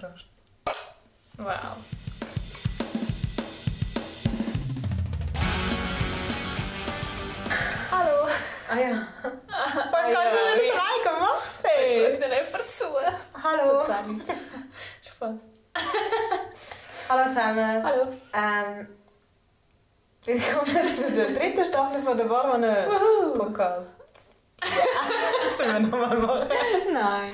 [0.00, 0.24] Prost.
[1.36, 1.76] Wow.
[7.90, 8.28] Hallo.
[8.70, 9.06] Ah ja.
[9.18, 12.12] Ich gar nicht, wie wir das rein gemacht Jetzt haben.
[12.12, 12.86] schaut dir jemand zu.
[13.42, 13.84] Hallo.
[15.06, 15.40] Spaß.
[17.10, 17.84] Hallo zusammen.
[17.84, 18.02] Hallo.
[18.32, 18.88] Ähm,
[20.24, 23.38] willkommen zu der dritten Staffel von der Warmane Wuhu.
[23.38, 23.94] Podcast.
[24.62, 26.48] Ja, das wollen wir nochmal machen.
[26.90, 27.32] Nein.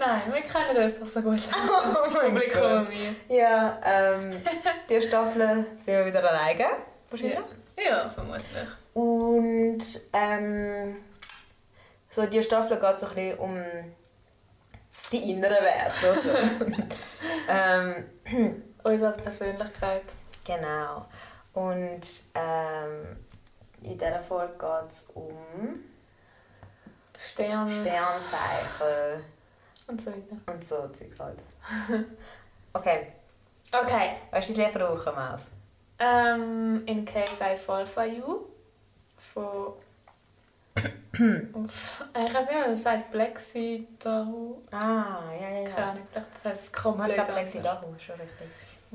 [0.00, 1.40] Nein, wir kennen uns doch so gut.
[1.54, 3.36] Oh Das mein Publikum wir.
[3.36, 4.42] Ja, ähm,
[4.88, 6.64] die Staffel sind wir wieder alleine.
[7.10, 7.38] Wahrscheinlich.
[7.76, 8.68] Ja, vermutlich.
[8.94, 9.78] Und
[10.14, 10.96] ähm,
[12.08, 13.62] so die Staffel geht so ein bisschen um
[15.12, 16.18] die inneren Werte.
[16.18, 16.86] Oder?
[18.24, 20.14] ähm, Uns als Persönlichkeit.
[20.46, 21.04] genau.
[21.52, 22.00] Und
[22.34, 23.18] ähm,
[23.82, 25.84] in dieser Folge geht es um
[27.18, 27.68] Stern.
[27.68, 29.24] Sternzeichen
[29.90, 30.36] Und so weiter.
[30.52, 31.38] und so Zeugs halt.
[32.72, 33.08] Okay,
[33.74, 34.10] Okay.
[34.30, 35.50] was ist dein Lieblingsbrauch, Maus?
[36.00, 38.46] Um, in case I fall for you.
[39.34, 39.74] Von.
[41.52, 43.10] Uff, ich weiß nicht, man das sagt.
[43.10, 44.58] Plexi Daru.
[44.70, 45.90] Ah, ja, ja, Keine ja.
[45.90, 47.80] Ahnung, vielleicht das heißt es Ich komplett glaube, Lexi anders.
[47.80, 48.46] Dahu schon richtig.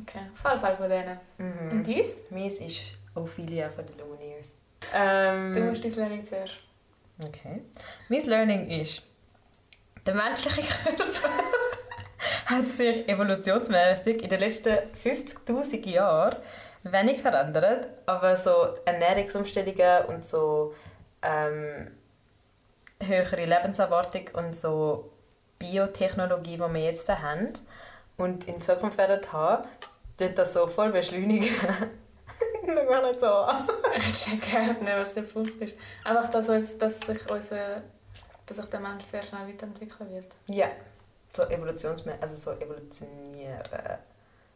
[0.02, 1.20] Okay, jeden Fall von denen.
[1.38, 1.72] Mhm.
[1.72, 2.17] Und dies?
[2.30, 4.55] Meins ist Ophelia von den Lumineers.
[4.80, 6.58] Du Ähm, musst dein Learning zuerst.
[7.22, 7.61] okay.
[8.09, 9.03] Mein Learning ist,
[10.06, 11.03] der menschliche Körper
[12.45, 16.36] hat sich evolutionsmäßig in den letzten 50'000 Jahren
[16.84, 20.73] wenig verändert, aber so Ernährungsumstellungen und so
[21.22, 21.92] ähm,
[23.02, 25.11] höhere Lebenserwartung und so
[25.58, 27.53] Biotechnologie, die wir jetzt haben
[28.17, 29.67] und in Zukunft werden haben,
[30.17, 31.50] tut das so voll beschleunigen.
[32.66, 33.67] Schau nicht so an.
[33.98, 35.76] Ich checke halt nicht, was der Punkt ist.
[36.03, 37.83] Einfach, dass, dass, sich unser,
[38.46, 40.36] dass sich der Mensch sehr schnell weiterentwickeln wird.
[40.48, 40.70] Ja,
[41.30, 43.62] so evolutionsmäßig, also so evolutionieren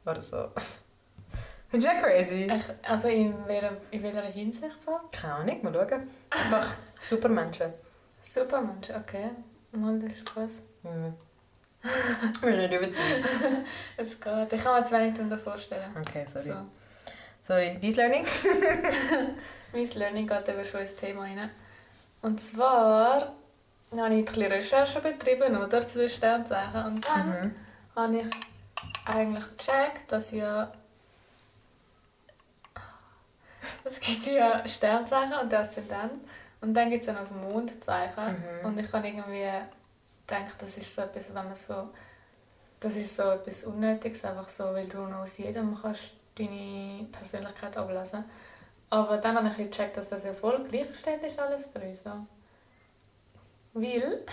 [0.06, 0.50] oder so.
[1.70, 2.52] Findest du das crazy?
[2.52, 5.00] Ich, also in welcher, in welcher Hinsicht so?
[5.12, 6.10] Keine Ahnung, mal schauen.
[6.30, 7.74] Einfach Supermenschen.
[8.22, 9.30] Supermensch, okay.
[9.72, 10.52] Mal, das ist krass.
[10.82, 11.14] Hm.
[11.82, 13.30] Ich bin nicht überzeugt.
[13.98, 14.54] Es geht.
[14.54, 15.96] Ich kann mir jetzt wenig darunter vorstellen.
[15.98, 16.46] Okay, sorry.
[16.46, 16.54] So.
[17.44, 18.26] Sorry, dein Learning?
[19.74, 21.50] Mein Learning geht eben schon ins Thema rein.
[22.22, 23.36] Und zwar
[23.98, 26.86] habe ich ein bisschen Recherche betrieben oder, zu den Sternzeichen.
[26.86, 27.56] Und dann Mhm.
[27.96, 28.26] habe ich
[29.06, 30.72] eigentlich gecheckt, dass ja.
[33.84, 36.20] Es gibt ja Sternzeichen und Aszendent.
[36.62, 38.24] Und dann gibt es ja noch das Mondzeichen.
[38.62, 38.66] Mhm.
[38.66, 39.50] Und ich habe irgendwie
[40.28, 41.90] gedacht, das ist so etwas, wenn man so.
[42.80, 47.76] Das ist so etwas Unnötiges, einfach so, weil du noch aus jedem kannst deine Persönlichkeit
[47.76, 48.24] ablesen.
[48.90, 51.94] Aber dann habe ich gecheckt, dass das ja voll gleichgestellt ist, alles drei.
[51.94, 52.12] So.
[53.74, 54.20] Weil.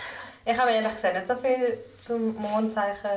[0.49, 3.09] Ich habe ehrlich gesagt nicht so viel zum Mondzeichen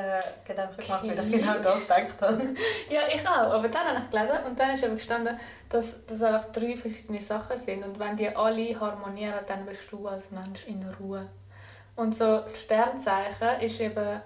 [0.45, 1.39] Gedanken gemacht, weil ich Okay.
[1.39, 2.43] genau das gedacht habe.
[2.89, 3.53] Ja, ich auch.
[3.53, 5.39] Aber dann habe ich gelesen und dann ist eben gestanden,
[5.69, 7.85] dass das einfach drei verschiedene Sachen sind.
[7.85, 11.29] Und wenn die alle harmonieren, dann bist du als Mensch in Ruhe.
[11.95, 14.21] Und so das Sternzeichen ist eben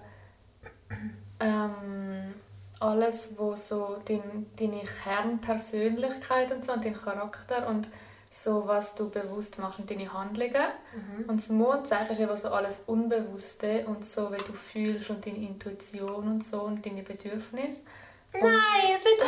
[1.38, 2.34] ähm,
[2.80, 7.86] alles, wo so dein, deine Kernpersönlichkeit und so, und dein Charakter und
[8.42, 10.66] so, was du bewusst machst und deine Handlungen.
[11.26, 15.38] Und das Mondzeichen ist eben so alles Unbewusste und so, wie du fühlst und deine
[15.38, 17.82] Intuition und so und deine Bedürfnisse.
[18.32, 19.20] Nein, es wird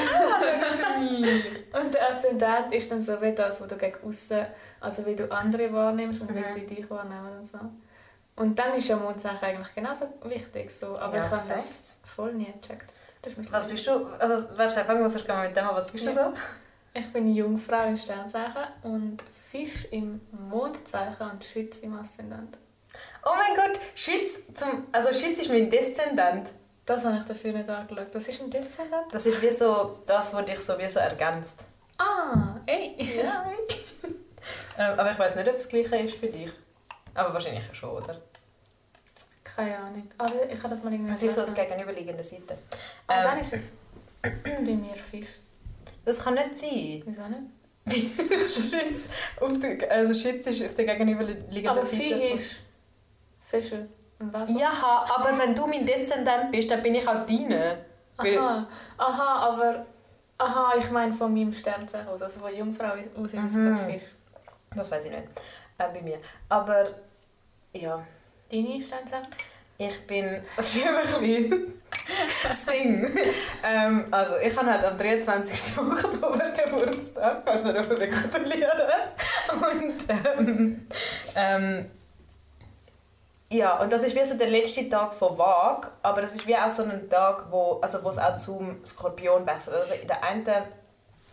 [1.00, 1.72] mich.
[1.72, 4.47] Und der Aszendent ist dann so wie das, was du gegen aussen,
[4.80, 6.54] also wie du andere wahrnimmst und wie Mhm.
[6.54, 7.58] sie dich wahrnehmen und so.
[8.36, 10.98] Und dann ist ja Mondzeichen eigentlich genauso wichtig, so.
[10.98, 12.92] aber Ja, ich habe das voll nie gecheckt.
[13.50, 14.04] Was bist du?
[14.18, 15.74] Also, warte, fangen wir erst mal mit dem an.
[15.74, 16.14] Was bist du Ja.
[16.14, 16.38] so?
[16.98, 22.56] Ich bin Jungfrau im Sternzeichen und Fisch im Mondzeichen und Schütz im Aszendent.
[23.25, 26.50] Oh mein Gott, Schütz, zum, also Schütz ist mein Deszendent.
[26.84, 28.09] Das habe ich dafür nicht angeschaut.
[28.12, 29.06] Was ist ein Deszendent?
[29.12, 31.66] Das ist wie so das, was dich so wie so ergänzt.
[31.98, 32.97] Ah, ey!
[34.78, 36.50] ähm, aber ich weiß nicht, ob es das gleiche ist für dich.
[37.15, 38.20] Aber wahrscheinlich schon, oder?
[39.44, 40.09] Keine Ahnung.
[40.19, 42.59] Aber ich habe das mal irgendwie Es ist so die gegenüberliegende Seite.
[43.06, 43.72] Ah, Ähm, dann ist es
[44.22, 45.28] bei mir Fisch.
[46.09, 47.03] Das kann nicht sein.
[47.05, 47.43] Wieso nicht?
[47.91, 49.09] Schütz,
[49.39, 52.28] auf der, also Schütz ist auf der gegenüberliegenden Aber Seite.
[52.31, 52.60] Fisch.
[53.41, 53.89] Fische.
[54.19, 54.59] Im Wasser.
[54.59, 57.84] Ja, aber wenn du mein Deszendent bist, dann bin ich auch deine.
[58.16, 58.66] Aha.
[58.97, 59.84] Aha, aber...
[60.39, 62.22] Aha, ich meine von meinem Sternzeichen aus.
[62.22, 63.77] Also von Jungfrau aus im mhm.
[63.77, 64.05] Fisch.
[64.75, 65.25] Das weiß ich nicht.
[65.77, 66.19] Äh, bei mir.
[66.49, 66.89] Aber
[67.75, 68.03] ja,
[68.51, 69.31] Deine Sternzeichen?
[69.78, 70.42] Ich bin.
[70.57, 71.75] Das ist immer ein bisschen
[72.42, 73.10] das Ding.
[73.65, 75.78] ähm, also, ich habe halt am 23.
[75.78, 77.45] Oktober Geburtstag.
[77.45, 78.80] Darf ich mich gratulieren.
[79.51, 80.86] Und ähm,
[81.34, 81.91] ähm,
[83.51, 86.57] Ja, und das ist wie so der letzte Tag von Waage, aber das ist wie
[86.57, 89.77] auch so ein Tag, wo, also es auch zum Skorpion wechselt.
[89.77, 90.45] Also in der einen,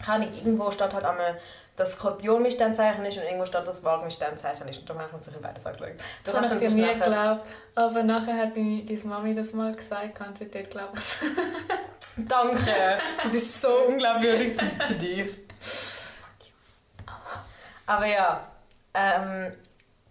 [0.03, 1.37] kann ich, irgendwo steht halt einmal
[1.75, 4.79] das Skorpion mein Sternzeichen ist und irgendwo steht das Waage mein Sternzeichen ist.
[4.79, 5.95] Und darum habe ich mir beides angeschaut.
[6.23, 7.47] Du Das habe ich nie geglaubt.
[7.75, 11.17] Aber nachher hat deine, deine Mami das mal gesagt und seitdem glaube ich es.
[12.17, 12.99] Danke!
[13.23, 14.57] Du bist so unglaubwürdig
[14.87, 15.35] für dich.
[17.85, 18.41] Aber ja,
[18.93, 19.51] ähm,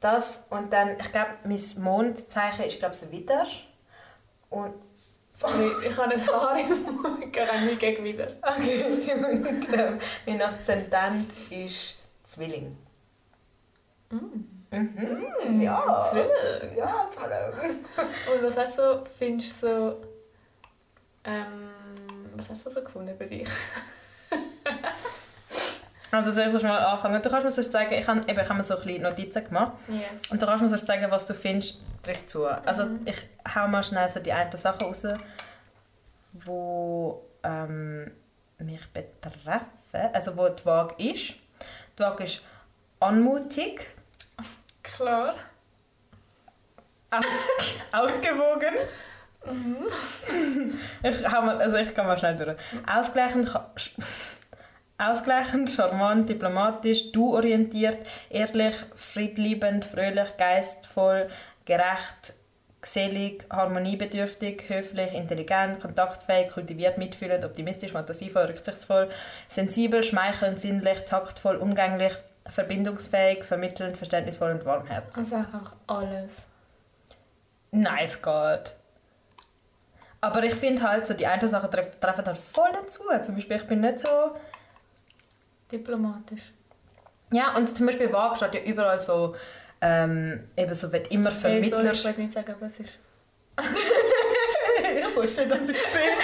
[0.01, 3.47] das und dann, ich glaube, mein Mondzeichen ist, glaube ich, Widder.
[4.51, 4.75] Und
[5.37, 7.25] Sorry, ich habe ein Haar im Mund.
[7.25, 8.29] Ich gegen wieder.
[8.41, 9.13] Okay.
[9.15, 12.77] Und ähm, mein Aszendent ist Zwilling.
[14.11, 15.61] Mhm.
[15.61, 16.07] Ja.
[16.09, 16.77] Zwilling.
[16.77, 17.85] Ja, Zwilling.
[18.33, 19.97] Und was hast du, findest du so...
[21.25, 21.71] Ähm,
[22.37, 23.47] was hast du so gefunden bei dir?
[26.15, 27.21] Also soll ich das mal anfangen?
[27.21, 29.45] Du kannst mir sonst sagen, ich habe, eben, ich habe mir so ein bisschen Notizen
[29.45, 29.73] gemacht.
[29.89, 30.31] Yes.
[30.31, 32.47] Und du kannst mir sonst sagen, was du findest, trifft zu.
[32.47, 33.17] Also ich
[33.55, 35.03] hau mal schnell so die einen Sachen raus,
[36.33, 36.51] die
[37.43, 38.11] ähm,
[38.59, 39.61] mich betreffen.
[40.13, 41.35] Also wo die Waage ist.
[41.99, 42.43] Die Waage ist
[43.01, 43.81] anmutig,
[44.83, 45.35] Klar.
[47.11, 47.25] aus,
[47.93, 48.75] ausgewogen.
[51.03, 52.57] ich, hau mal, also ich gehe mal schnell durch.
[52.87, 53.91] Ausgleichend, cha- sch-
[54.99, 57.99] ausgleichend, charmant, diplomatisch, du-orientiert,
[58.31, 61.29] ehrlich, friedliebend, fröhlich, geistvoll,
[61.65, 62.35] gerecht,
[62.81, 69.09] gesellig, harmoniebedürftig, höflich, intelligent, kontaktfähig, kultiviert, mitfühlend, optimistisch, fantasievoll, rücksichtsvoll,
[69.49, 72.13] sensibel, schmeichelnd, sinnlich, taktvoll, umgänglich,
[72.47, 75.25] verbindungsfähig, vermittelnd, verständnisvoll und warmherzig.
[75.25, 76.47] Also einfach alles.
[77.73, 78.75] Nice God.
[80.21, 83.03] Aber ich finde halt, so die einen Sachen treff, treffen halt voll dazu.
[83.23, 84.37] Zum Beispiel, ich bin nicht so...
[85.71, 86.53] Diplomatisch.
[87.33, 89.35] Ja, und zum Beispiel Waage steht ja überall so,
[89.81, 91.93] ähm, eben so, wird immer Hey, sorry, Vermittler...
[91.93, 92.99] ich wollte nicht sagen, es ist...
[93.59, 96.17] ja, so schön, dass ich sehe.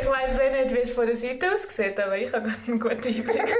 [0.00, 3.06] Ich weiss nicht, wie es von der Seite aussieht, aber ich habe gerade einen guten
[3.08, 3.58] Einblick.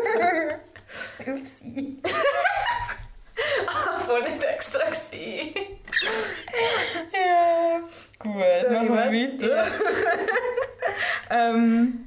[1.27, 2.03] Upsi.
[3.67, 5.55] Ah, voll nicht extra gewesen.
[7.13, 7.81] Ja,
[8.19, 9.15] gut, Sorry, machen wir was?
[9.15, 9.67] weiter.
[11.31, 12.04] ähm,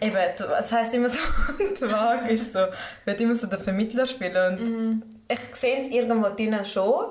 [0.00, 1.18] eben, du- es heisst immer so,
[1.58, 2.66] die Waage ist so,
[3.04, 5.02] wird immer so der Vermittler spielen und Mhm.
[5.28, 7.06] ich sehe es irgendwo drin schon,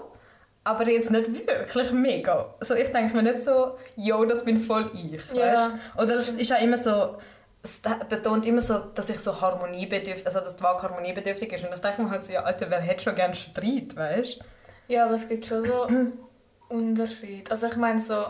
[0.63, 2.53] aber jetzt nicht wirklich mega.
[2.59, 5.45] Also ich denke mir nicht so, yo, das bin voll ich, Ja.
[5.53, 5.71] weißt?
[5.97, 7.17] Oder es ist auch immer so,
[7.63, 11.73] es betont immer so, dass ich so harmoniebedürftig, also dass die Waage harmoniebedürftig ist und
[11.73, 14.39] ich denke mir halt so, ja, Alter, wer hätte schon gerne Streit, weißt?
[14.87, 15.87] Ja, aber es gibt schon so
[16.69, 17.49] Unterschiede.
[17.51, 18.25] Also ich meine so,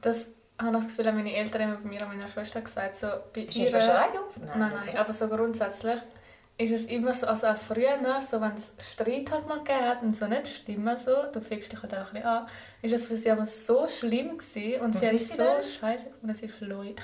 [0.00, 3.06] das habe das Gefühl, haben meine Eltern immer bei mir und meiner Schwester gesagt, so
[3.32, 4.40] bei Ist ihrer- Wäscherei Jungfer?
[4.58, 6.00] Nein, nein, aber so grundsätzlich
[6.60, 10.02] ist es immer so, also auch früher, so wenn es Streit halt mal gegeben hat
[10.02, 12.46] und so nicht schlimm so, du fickst dich halt auch ein bisschen an,
[12.82, 15.42] ist es für sie aber so schlimm gewesen und Was sie hat ist sie so
[15.44, 15.62] denn?
[15.62, 16.94] scheiße gefunden, sie ist Loi.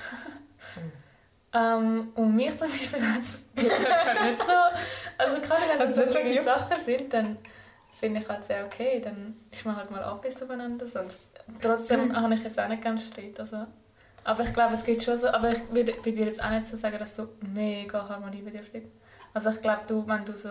[1.53, 3.43] ähm, und mich zum Beispiel hat es
[4.05, 4.51] halt nicht so,
[5.17, 6.43] also gerade wenn es so kleine?
[6.43, 7.37] Sachen sind, dann
[7.97, 11.15] finde ich halt sehr okay, dann ist man halt mal abgewiesen aufeinander und
[11.61, 12.15] trotzdem Mhm.
[12.15, 13.65] habe ich jetzt auch nicht gerne Streit, also
[14.23, 16.65] aber ich glaube, es gibt schon so, aber ich würde bei dir jetzt auch nicht
[16.65, 18.83] so sagen, dass du mega harmoniebedürftig
[19.33, 20.49] Also ich glaube, du, wenn du so...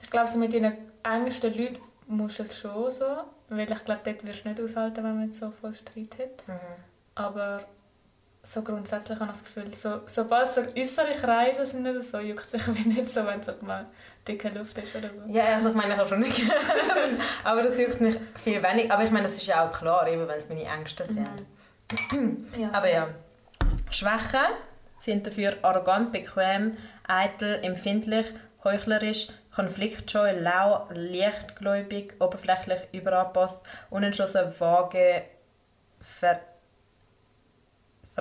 [0.00, 3.04] Ich glaube, so mit deinen engsten Leuten musst du es schon so,
[3.50, 6.48] weil ich glaube, dort wirst du nicht aushalten, wenn man jetzt so voll Streit hat.
[6.48, 6.54] Mhm.
[7.16, 7.64] Aber
[8.48, 12.46] so grundsätzlich habe ich das Gefühl, so, sobald so äußere Kreise sind oder so, juckt
[12.46, 13.84] es sich wie nicht so, wenn es halt mal
[14.26, 15.30] dicke Luft ist oder so.
[15.30, 16.40] Ja, also ich meine, ich habe schon nicht
[17.44, 18.94] aber das juckt mich viel weniger.
[18.94, 21.28] Aber ich meine, das ist ja auch klar, eben, wenn es meine Ängste sind.
[22.58, 22.70] Ja.
[22.72, 23.08] Aber ja,
[23.90, 24.46] Schwächen
[24.98, 26.76] sind dafür arrogant, bequem,
[27.06, 28.26] eitel, empfindlich,
[28.64, 35.22] heuchlerisch, konfliktscheu, lau, leichtgläubig, oberflächlich, überanpasst, unentschlossen, vage,
[36.00, 36.40] ver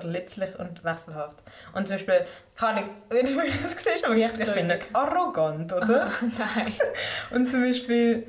[0.02, 1.44] verletzlich und wechselhaft.
[1.74, 2.26] Und zum Beispiel,
[2.56, 6.12] kann ich, wie du jetzt siehst, aber ich, ich bin nicht arrogant, oder?
[6.38, 6.74] Nein.
[7.32, 8.28] Und zum Beispiel.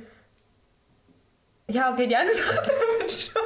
[1.70, 2.70] Ja, okay, die eine Sache
[3.06, 3.42] ist schon.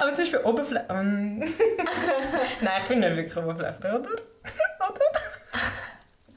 [0.00, 0.86] Aber zum Beispiel Oberfläche.
[0.90, 1.38] Ähm.
[2.60, 4.10] Nein, ich bin nicht wirklich oberflächlich, oder?
[4.10, 5.00] oder?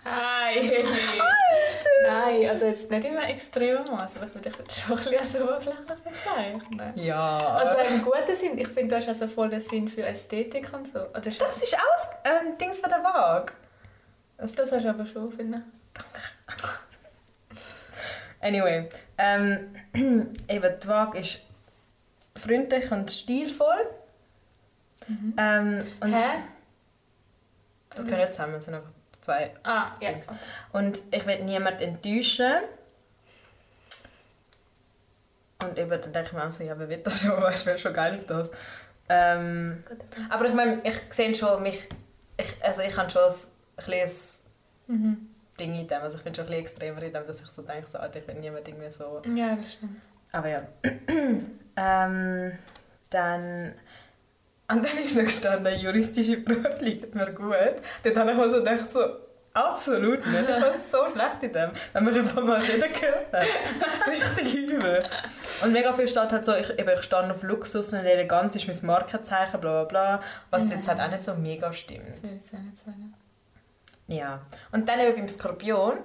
[0.05, 1.21] Nein, Heli.
[2.03, 5.19] Nein, also jetzt nicht in einem extremen Maß, aber ich würde dich schon ein bisschen
[5.19, 6.91] als oberflächlich bezeichnen.
[6.95, 7.37] Ja.
[7.39, 10.87] Also im guten Sinn, ich finde, du hast also voll den Sinn für Ästhetik und
[10.87, 10.99] so.
[10.99, 13.53] Oder das ist auch ähm, Dings von der Waage.
[14.37, 15.63] das hast du aber schon, finde
[18.41, 19.73] Anyway, ähm,
[20.47, 21.39] eben, die Waage ist
[22.35, 23.87] freundlich und stilvoll.
[25.37, 26.01] Ähm, ich.
[26.03, 26.43] und Hä?
[27.95, 28.91] Das gehört zusammen, sind einfach
[29.25, 29.53] zwei.
[29.63, 30.11] Ah, ja.
[30.11, 30.27] Dings.
[30.71, 32.61] Und ich will niemanden enttäuschen.
[35.63, 37.41] Und eben, dann denke ich mir auch so, ja, wer will das schon?
[37.41, 38.49] Weißt du, wer ist schon geil auf das?
[39.07, 40.25] Ähm, okay.
[40.29, 41.87] aber ich meine, ich sehe schon mich,
[42.37, 43.33] ich, also ich habe schon ein
[43.77, 44.45] kleines
[44.87, 45.29] Mhm.
[45.59, 47.61] Ding in dem, also ich bin schon ein bisschen extremer in dem, dass ich so
[47.61, 49.21] denke, so, ich will niemand irgendwie so...
[49.33, 50.01] Ja, das stimmt.
[50.31, 50.61] Aber ja.
[51.77, 52.51] ähm,
[53.09, 53.73] dann...
[54.67, 57.55] Und dann ist noch gestanden, juristische Beruf liegt mir gut.
[58.03, 58.99] Dort habe ich mir so gedacht, so,
[59.53, 60.49] absolut nicht.
[60.49, 63.45] Ich war so schlecht in dem, wenn ein paar Mal reden gehört hat.
[64.07, 65.03] Richtig übel.
[65.63, 68.67] Und mega viel steht halt so, ich, eben, ich stehe auf Luxus und Eleganz ist
[68.67, 70.21] mein Markenzeichen, bla bla bla.
[70.49, 72.23] Was jetzt halt auch nicht so mega stimmt.
[72.23, 73.13] Würde ich auch nicht sagen.
[74.07, 74.41] Ja.
[74.71, 75.99] Und dann eben beim Skorpion,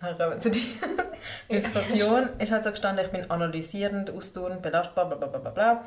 [0.00, 0.60] kommen wir zu dir.
[1.48, 5.50] beim Skorpion ist halt so gestanden, ich bin analysierend, ausdauernd, belastbar, bla bla bla bla
[5.50, 5.84] bla.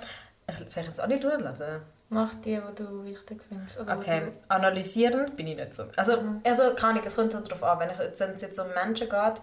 [0.48, 1.82] Ich soll ich jetzt alle durchlesen?
[2.14, 3.78] Mach die, die du wichtig findest.
[3.80, 4.32] Oder Okay, Du...
[4.50, 5.86] analysierend bin ich nicht so.
[5.96, 6.42] Also, Mhm.
[6.46, 8.68] also kann ich, es kommt halt darauf an, wenn, ich, jetzt- wenn es jetzt um
[8.74, 9.42] Menschen geht,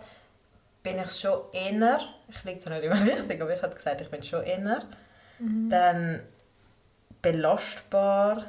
[0.82, 4.10] bin ich schon eher, ich liege zwar nicht immer richtig, aber ich habe gesagt, ich
[4.10, 4.82] bin schon eher,
[5.38, 5.68] Mhm.
[5.70, 6.20] dann
[7.22, 8.44] belastbar,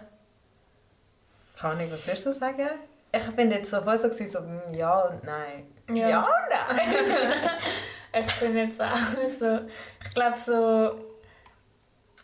[1.60, 2.70] kann ich, was willst du sagen?
[3.14, 5.68] Ich bin jetzt so voll so, gewesen, so mm, ja und nein.
[5.90, 6.10] Ja.
[6.10, 7.50] Ja und nein.
[8.14, 9.60] Ich bin jetzt auch so,
[10.04, 11.00] ich glaube so,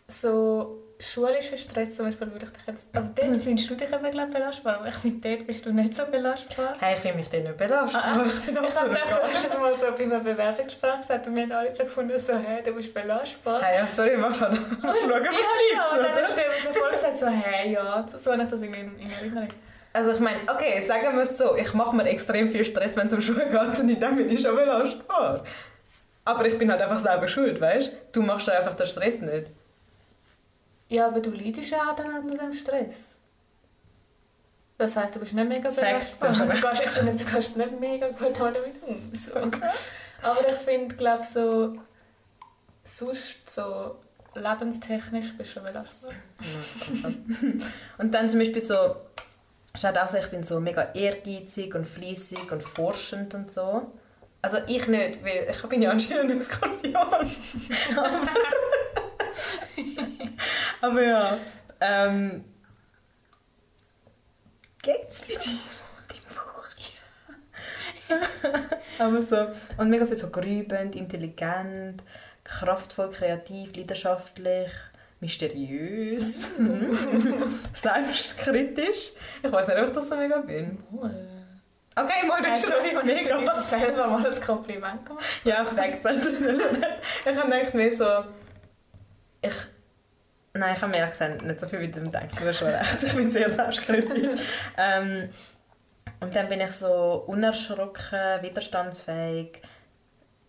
[0.06, 4.10] so schulischer Stress zum Beispiel würde ich dich jetzt, also dort findest du dich eben
[4.10, 6.74] glaub, belastbar, aber ich finde, dort bist du nicht so belastbar.
[6.80, 8.02] Hey, ich finde mich dann nicht belastbar.
[8.04, 10.18] Ah, ich bin Ich auch so habe gedacht, du hast das mal so bei einer
[10.18, 13.62] Bewerbungsgespräch gesagt und wir haben alle so gefunden, so, hey, du bist belastbar.
[13.62, 15.98] Hey, ja, sorry, machst du schauen, was du ja, bleibst, schon.
[15.98, 16.44] Und dann oder?
[16.48, 19.12] hast du so voll gesagt, so, hey, ja, so habe ich das irgendwie in, in
[19.12, 19.48] Erinnerung.
[19.92, 23.06] Also ich meine, okay, sagen wir es so, ich mache mir extrem viel Stress, wenn
[23.06, 25.44] es um Schuhe geht und in dem bin ich schon belastbar.
[26.24, 28.20] Aber ich bin halt einfach selber schuld, weißt du?
[28.20, 29.46] Du machst einfach den Stress nicht.
[30.88, 33.20] Ja, aber du leidest ja auch dann unter dem Stress.
[34.78, 36.30] Das heisst, du bist nicht mega belastbar.
[36.30, 39.12] das Du kannst, ich finde, du kannst nicht mega gut damit um.
[39.14, 39.34] So.
[40.22, 41.76] Aber ich finde, glaube so,
[42.84, 43.96] sonst so
[44.34, 46.12] lebenstechnisch bist du schon belastbar.
[47.98, 48.96] Und dann zum Beispiel so,
[49.74, 53.92] es hat auch so, ich bin so mega ehrgeizig und fleissig und forschend und so.
[54.40, 56.92] Also ich nicht, weil ich bin ja anscheinend ein Skorpion.
[60.80, 61.38] aber, ja,
[61.80, 62.44] ähm,
[64.82, 65.58] geht's bei dir?
[68.98, 72.02] aber so, und mega viel so grübend, intelligent,
[72.44, 74.70] kraftvoll, kreativ, leidenschaftlich,
[75.20, 76.50] mysteriös,
[77.74, 79.12] selbstkritisch.
[79.42, 80.78] Ich weiß nicht, ob ich das so mega bin.
[81.94, 83.40] Okay, mal du Hey, sorry, schon wenn ich mega.
[83.40, 85.66] das selber mal ein Kompliment gemacht Ja.
[85.66, 85.76] Also,
[86.30, 88.24] ich habe gedacht, mehr so...
[89.42, 89.52] Ich...
[90.58, 92.34] Nein, ich habe mir ehrlich gesagt nicht so viel wie du denkst.
[92.36, 93.02] Du hast schon recht.
[93.02, 94.40] Ich bin sehr selbstkritisch.
[94.76, 95.28] ähm,
[96.20, 99.62] und dann bin ich so unerschrocken, widerstandsfähig,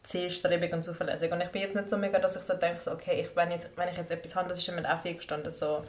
[0.01, 1.31] zielstrebig und zuverlässig.
[1.31, 3.51] Und ich bin jetzt nicht so mega, dass ich so denke, so, okay, ich, wenn,
[3.51, 5.83] jetzt, wenn ich jetzt etwas habe, das ist immer auch viel gestanden, so...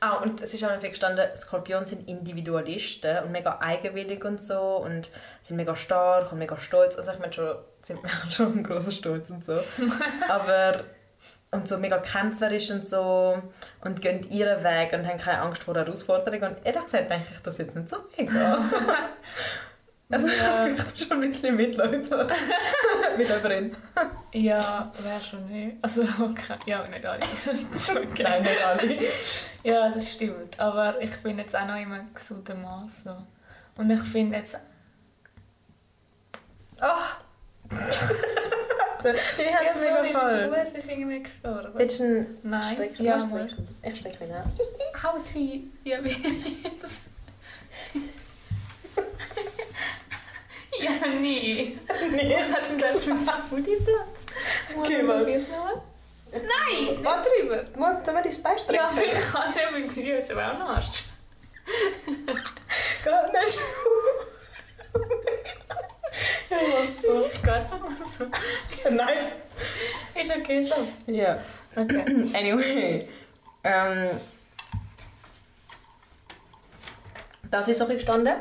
[0.00, 4.76] Ah, und es ist auch viel gestanden, Skorpione sind Individualisten und mega eigenwillig und so
[4.76, 5.10] und
[5.42, 6.96] sind mega stark und mega stolz.
[6.96, 7.98] Also ich meine schon, sind
[8.30, 9.58] schon ein großer Stolz und so.
[10.28, 10.84] Aber
[11.50, 13.42] und so mega kämpferisch und so
[13.80, 16.56] und gehen ihren Weg und haben keine Angst vor Herausforderungen.
[16.56, 18.58] Und ehrlich gesagt denke ich das jetzt nicht so mega.
[20.10, 20.66] also Ja.
[20.66, 22.26] ich bin schon ein bisschen Mitläufer.
[23.16, 23.74] Mitläuferin.
[24.34, 25.76] Ja, wäre schon nicht.
[25.80, 26.56] Also, okay.
[26.66, 27.20] ja, nicht alle.
[27.22, 28.22] okay.
[28.22, 28.98] Nein, nicht alle.
[29.62, 30.60] Ja, das stimmt.
[30.60, 33.04] Aber ich bin jetzt auch noch immer gesunder Maß.
[33.04, 33.16] So.
[33.76, 34.58] Und ich finde jetzt...
[36.80, 37.74] Oh.
[39.04, 40.48] Ich habe es mega sorry, voll.
[40.48, 41.70] mein Fuß ist irgendwie gestorben.
[41.74, 42.90] Willst du einen Nein.
[42.98, 43.48] Ja, mal.
[43.82, 45.12] Ich stecke mich nach.
[45.14, 45.70] Autschi.
[45.84, 47.00] Ja, wie jetzt?
[50.80, 50.90] Ja,
[51.20, 51.76] nee.
[52.12, 52.36] Nee.
[52.52, 53.16] Was ist das ein
[53.50, 54.26] Foodieplatz?
[54.86, 55.24] Geh mal.
[55.24, 55.40] Nein,
[56.78, 57.64] nicht drüber.
[57.76, 58.74] Mal, sollen wir dein Bein strecken?
[58.74, 61.04] Ja, aber ich kann nicht mit dir jetzt aber auch noch Arsch.
[63.04, 63.58] Gar nicht.
[66.50, 68.90] ja, jetzt mal so.
[68.90, 69.28] Nice.
[70.14, 71.12] Ist okay so.
[71.12, 71.38] Ja.
[71.74, 72.04] Okay.
[72.34, 73.08] Anyway.
[73.64, 74.20] Ähm,
[77.50, 78.34] das ist so gestanden.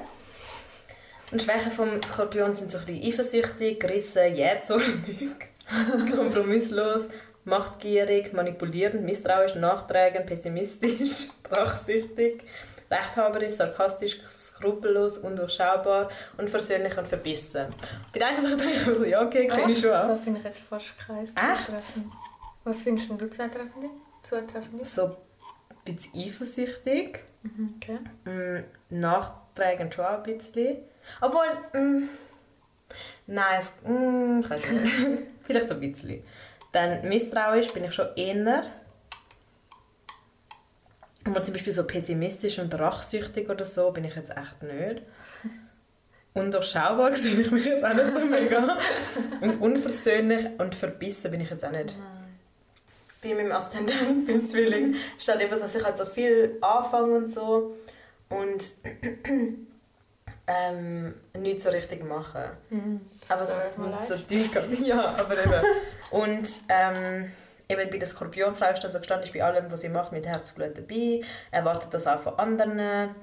[1.31, 5.29] Und Schwächen vom Skorpion sind so ein bisschen eifersüchtig, gerissen, jähzornig,
[6.15, 7.09] kompromisslos,
[7.43, 12.43] machtgierig, manipulierend, misstrauisch, nachtragend, pessimistisch, rachsüchtig,
[12.89, 17.67] rechthaberisch, sarkastisch, skrupellos, undurchschaubar, unversöhnlich und verbissen.
[18.13, 20.19] Bei der einen Sache denke ich mir so, ja okay, sehe ich schon Da auch.
[20.19, 22.03] finde ich jetzt fast keins Echt?
[22.63, 23.85] Was findest denn du zutreffend?
[24.23, 24.85] Zutreffend?
[24.85, 25.15] So ein
[25.85, 27.19] bisschen eifersüchtig.
[27.43, 27.99] Mhm, okay.
[28.25, 28.63] Mm,
[28.99, 30.77] Nachtragend schon ein bisschen.
[31.21, 32.09] Obwohl, mm,
[33.27, 34.95] nein, es, mm, ich weiß nicht.
[35.43, 36.23] Vielleicht so ein bisschen.
[36.73, 38.63] Dann misstrauisch bin ich schon eher.
[41.27, 45.01] Aber zum Beispiel so pessimistisch und rachsüchtig oder so bin ich jetzt echt nicht.
[46.33, 48.77] Undurchschaubar sehe ich mich jetzt auch nicht so mega.
[49.41, 51.95] Und unversöhnlich und verbissen bin ich jetzt auch nicht.
[53.21, 57.75] Bei meinem Aszendent, beim Zwilling, steht eben, dass ich halt so viel anfange und so
[58.29, 58.63] und
[60.47, 62.51] ähm, nichts so richtig mache.
[62.69, 63.01] Mhm.
[63.29, 63.53] Aber so,
[64.03, 64.51] so tief
[64.85, 65.61] Ja, aber eben.
[66.11, 67.31] Und ähm,
[67.69, 70.25] eben bei der Skorpionfrau ist dann so gestanden, ist bei allem, was sie macht, mit
[70.25, 71.21] Herzblut dabei,
[71.51, 73.15] erwartet das auch von anderen,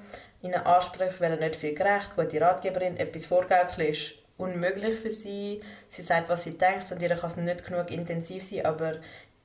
[0.42, 5.62] ihnen ansprechen, werden nicht viel gerecht, gute Ratgeberin, etwas vorgaukeln ist unmöglich für sie.
[5.88, 8.96] Sie sagt, was sie denkt und ihr kann es nicht genug intensiv sein, aber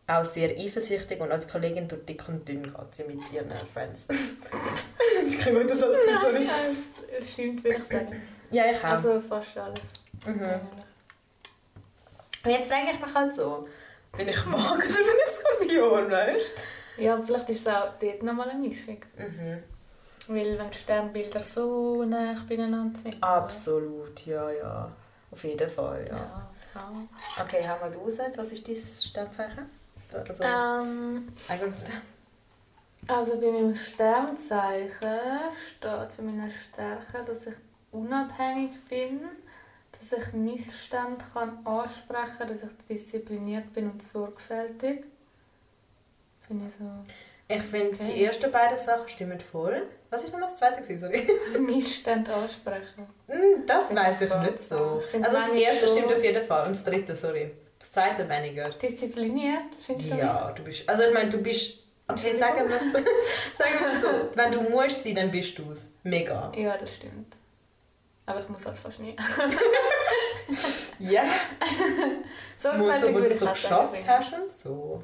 [0.07, 4.07] auch sehr eifersüchtig und als Kollegin durch dick und dünn geht sie mit ihren Friends.
[4.07, 6.45] das ist kein guter Satz, sorry.
[6.45, 6.55] Ja,
[7.17, 8.21] es stimmt, würde ich sagen.
[8.49, 8.83] Ja, ich auch.
[8.85, 9.93] Also fast alles.
[10.25, 10.59] Mhm.
[12.43, 13.67] Und jetzt frage ich mich halt so,
[14.17, 16.51] bin ich Waage oder bin ich Skorpion, weißt
[16.97, 18.97] Ja, vielleicht ist es auch dort nochmal eine Mischung.
[19.17, 19.63] Mhm.
[20.27, 23.21] Weil wenn die Sternbilder so nah beieinander sind.
[23.23, 24.91] Absolut, ja, ja.
[25.31, 26.17] Auf jeden Fall, ja.
[26.17, 27.43] Ja, ja.
[27.43, 28.17] Okay, haben wir raus.
[28.35, 29.69] Was ist dein Sternzeichen?
[30.13, 31.27] Also, Ähm,
[33.07, 34.91] also bei meinem Sternzeichen
[35.77, 37.53] steht für meine Stärke, dass ich
[37.91, 39.21] unabhängig bin,
[39.99, 45.03] dass ich Missstände kann ansprechen kann, dass ich diszipliniert bin und sorgfältig.
[46.47, 46.85] Finde ich so.
[47.51, 48.11] Ich finde, Okay.
[48.13, 49.87] die ersten beiden Sachen stimmen voll.
[50.11, 50.81] Was war nochmal das zweite?
[50.81, 51.27] gewesen, Sorry.
[51.59, 53.07] Missstände ansprechen.
[53.27, 55.01] Hm, das weiß ich nicht so.
[55.03, 57.51] Ich finde Also das erste so- stimmt auf jeden Fall und das dritte, sorry.
[57.79, 58.69] Das zweite weniger.
[58.69, 60.15] Diszipliniert, findest du?
[60.17, 60.87] Ja, du bist.
[60.87, 61.83] Also ich meine, du bist.
[62.07, 64.07] Okay, sagen wir es so.
[64.35, 65.91] Wenn du musst sein, dann bist du es.
[66.03, 66.51] Mega.
[66.55, 67.35] Ja, das stimmt.
[68.29, 69.15] Aber ich muss halt fast nie.
[70.99, 71.23] Ja.
[72.57, 75.03] So Muss so, wo du so auch sagen, geschafft hast und so.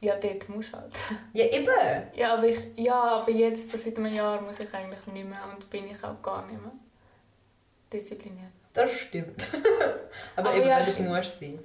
[0.00, 0.92] Ja, dort musst du halt.
[1.32, 1.68] Ja, eben.
[2.14, 5.44] Ja, aber, ich, ja, aber jetzt, so seit einem Jahr, muss ich eigentlich nicht mehr
[5.52, 6.72] und bin ich auch gar nicht mehr
[7.92, 8.50] diszipliniert.
[8.72, 9.48] Das stimmt.
[10.36, 11.58] Aber, Aber eben, ja, wenn du es musst sein.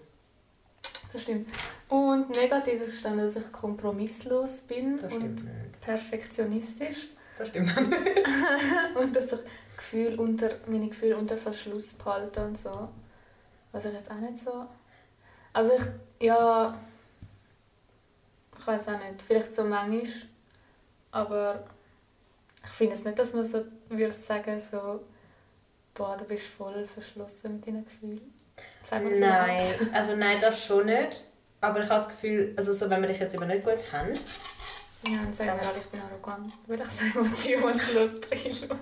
[1.11, 1.49] Das stimmt.
[1.89, 5.81] Und negativ ist dann, dass ich kompromisslos bin Das und stimmt nicht.
[5.81, 8.01] perfektionistisch Das stimmt nicht.
[8.95, 9.39] und dass ich
[9.83, 12.87] Gefühl unter, meine Gefühle unter Verschluss behalte und so.
[13.73, 14.65] Was ich jetzt auch nicht so...
[15.51, 16.77] Also ich, ja...
[18.57, 20.07] Ich weiß auch nicht, vielleicht so manchmal,
[21.11, 21.63] aber
[22.63, 25.01] ich finde es nicht, dass man so würde sagen, so
[25.93, 28.33] boah, du bist voll verschlossen mit deinen Gefühlen.
[28.83, 29.93] Sagen wir Nein, überhaupt?
[29.93, 31.25] also nein, das schon nicht.
[31.59, 34.21] Aber ich habe das Gefühl, also so, wenn man dich jetzt eben nicht gut kennt,
[35.07, 38.79] Ja, dann sagen wir alle, ich bin arrogant, weil ich so emotionslos drin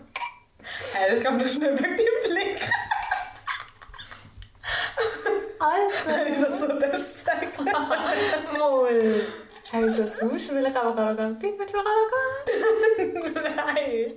[0.94, 2.62] hey, ich das nicht wegen deinem Blick,
[6.08, 6.52] wenn ich das Alter!
[6.54, 7.52] so darf sagen.
[8.58, 9.22] Moll!
[9.72, 13.56] Hey, so sonst, weil ich einfach arrogant bin, bin ich arrogant.
[13.56, 14.14] nein.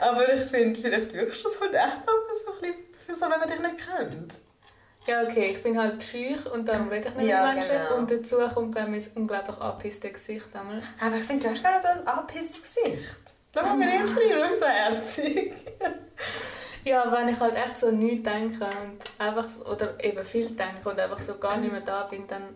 [0.00, 2.74] Aber ich finde, vielleicht wirkst du so echt aber so ein bisschen,
[3.06, 4.34] für so, wenn man dich nicht kennt.
[5.06, 7.70] Ja, okay, ich bin halt schüch und dann rede ich nicht Ja, mit Menschen.
[7.70, 7.96] genau.
[7.96, 10.48] Und dazu kommt bei mir ein unglaublich angepisste Gesicht.
[10.54, 10.82] Einmal.
[11.00, 13.35] Aber ich finde, du hast gar nicht so ein angepisstes Gesicht.
[13.56, 15.54] Schau mal mir jetzt bist so herzig.
[16.84, 20.88] Ja, wenn ich halt echt so nichts denke und einfach so, oder eben viel denke
[20.88, 22.54] und einfach so gar nicht mehr da bin, dann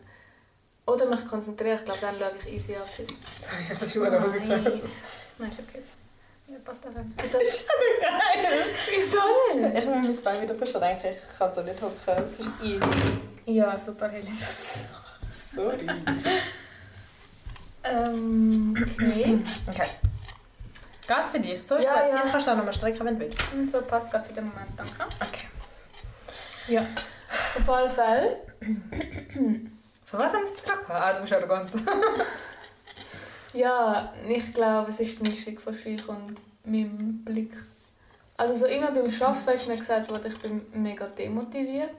[0.87, 2.83] oder mich konzentriere, ich glaube, dann schaue ich easy an.
[3.41, 4.83] Sorry, das ist schon mal Nein,
[5.39, 5.81] Nein, ist okay.
[5.81, 6.53] so.
[6.53, 7.03] Ja, passt einfach.
[7.17, 7.43] Das, geil.
[8.91, 9.79] wieso nicht?
[9.79, 11.97] Ich muss mein Bein wieder verschränken, ich kann so nicht hocken.
[12.07, 12.85] Das ist easy.
[13.47, 14.39] Ja, super, Helen.
[15.31, 15.87] Sorry.
[17.83, 19.39] Ähm, okay.
[19.67, 19.89] Okay.
[21.17, 21.67] Geht's für dich?
[21.67, 22.13] So ist Ja, gut.
[22.13, 22.17] ja.
[22.19, 23.43] Jetzt kannst du auch nochmal strecken, wenn du willst.
[23.53, 24.93] Und so passt gerade für den Moment, danke.
[25.21, 25.49] Okay.
[26.69, 26.87] Ja.
[27.59, 28.37] Auf alle Fälle.
[30.05, 30.85] Von was haben wir es gefragt?
[30.89, 31.71] Ah, du bist arrogant.
[33.53, 37.53] Ja, ich glaube, es ist die Mischung von Schüch und meinem Blick.
[38.37, 41.91] Also so immer beim Arbeiten ist mir gesagt worden, ich bin mega demotiviert.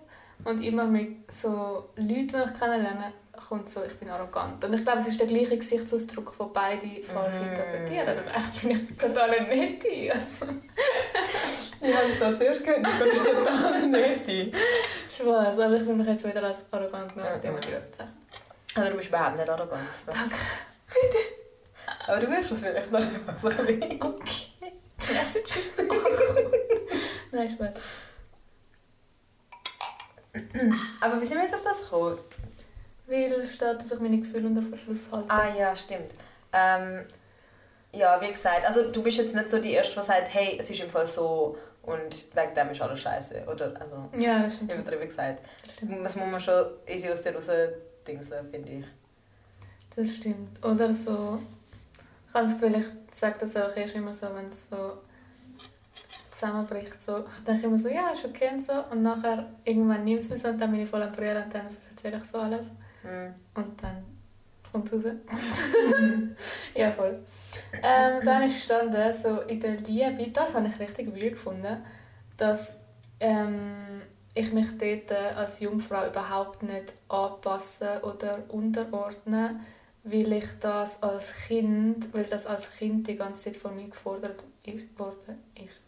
[0.46, 3.12] Und immer mit so Leuten, die ich kennenlerne,
[3.48, 4.64] kommt so, ich bin arrogant.
[4.64, 7.44] Und ich glaube, es ist der gleiche Gesichtsausdruck, den beide falsch Mm.
[7.50, 8.18] interpretieren.
[8.30, 9.86] Eigentlich bin ich total nett.
[10.16, 10.46] Also,
[11.84, 14.56] Ich habe es da zuerst gehört, du bist total nett.
[15.12, 17.42] Spaß, aber ich will mich jetzt wieder als arrogant und als Ja.
[17.42, 18.12] demotiviert sagen.
[18.76, 19.82] Also du bist überhaupt nicht arrogant.
[20.06, 20.36] Danke.
[22.08, 24.02] Aber du wirkst es vielleicht noch einfach so ein bisschen.
[24.02, 24.46] Okay.
[25.10, 25.84] Die Message ist.
[27.32, 27.74] Nein, Spaß.
[31.02, 32.18] Aber wie sind wir jetzt auf das gekommen?
[33.12, 35.30] Weil steht, dass ich meine Gefühle unter Verschluss halte.
[35.30, 36.12] Ah ja, stimmt.
[36.54, 37.02] Ähm,
[37.94, 40.70] ja, wie gesagt, also du bist jetzt nicht so die Erste, die sagt, hey, es
[40.70, 43.44] ist im Fall so Und wegen dem ist alles scheiße.
[43.52, 44.72] Oder, also, Ja, das stimmt.
[44.74, 45.42] übertrieben gesagt.
[45.66, 46.06] Das stimmt.
[46.06, 47.50] Das muss man schon easy aus der raus
[48.08, 48.86] dingseln, finde ich.
[49.96, 50.64] Das stimmt.
[50.64, 51.40] Oder so.
[52.28, 54.98] Ich habe das Gefühl, ich sage das auch erst immer so, wenn es so
[56.30, 57.02] zusammenbricht.
[57.02, 58.74] So, ich denke immer so, ja, ist okay und so.
[58.92, 61.54] Und nachher irgendwann nimmt es mich so und dann bin ich voll am Brüllen und
[61.54, 62.72] dann erzähle ich so alles.
[63.04, 63.34] Mhm.
[63.56, 64.04] Und dann
[64.72, 65.04] kommt raus.
[66.76, 67.20] ja, voll.
[67.84, 71.84] Ähm, dann ist gestanden, so in der Liebe, das habe ich richtig weird gefunden,
[72.38, 72.78] dass
[73.20, 74.02] ähm,
[74.34, 79.60] ich mich dort äh, als Jungfrau überhaupt nicht anpassen oder unterordnen,
[80.04, 84.42] weil ich das als Kind, weil das als Kind die ganze Zeit von mir gefordert
[84.98, 85.80] worden ist.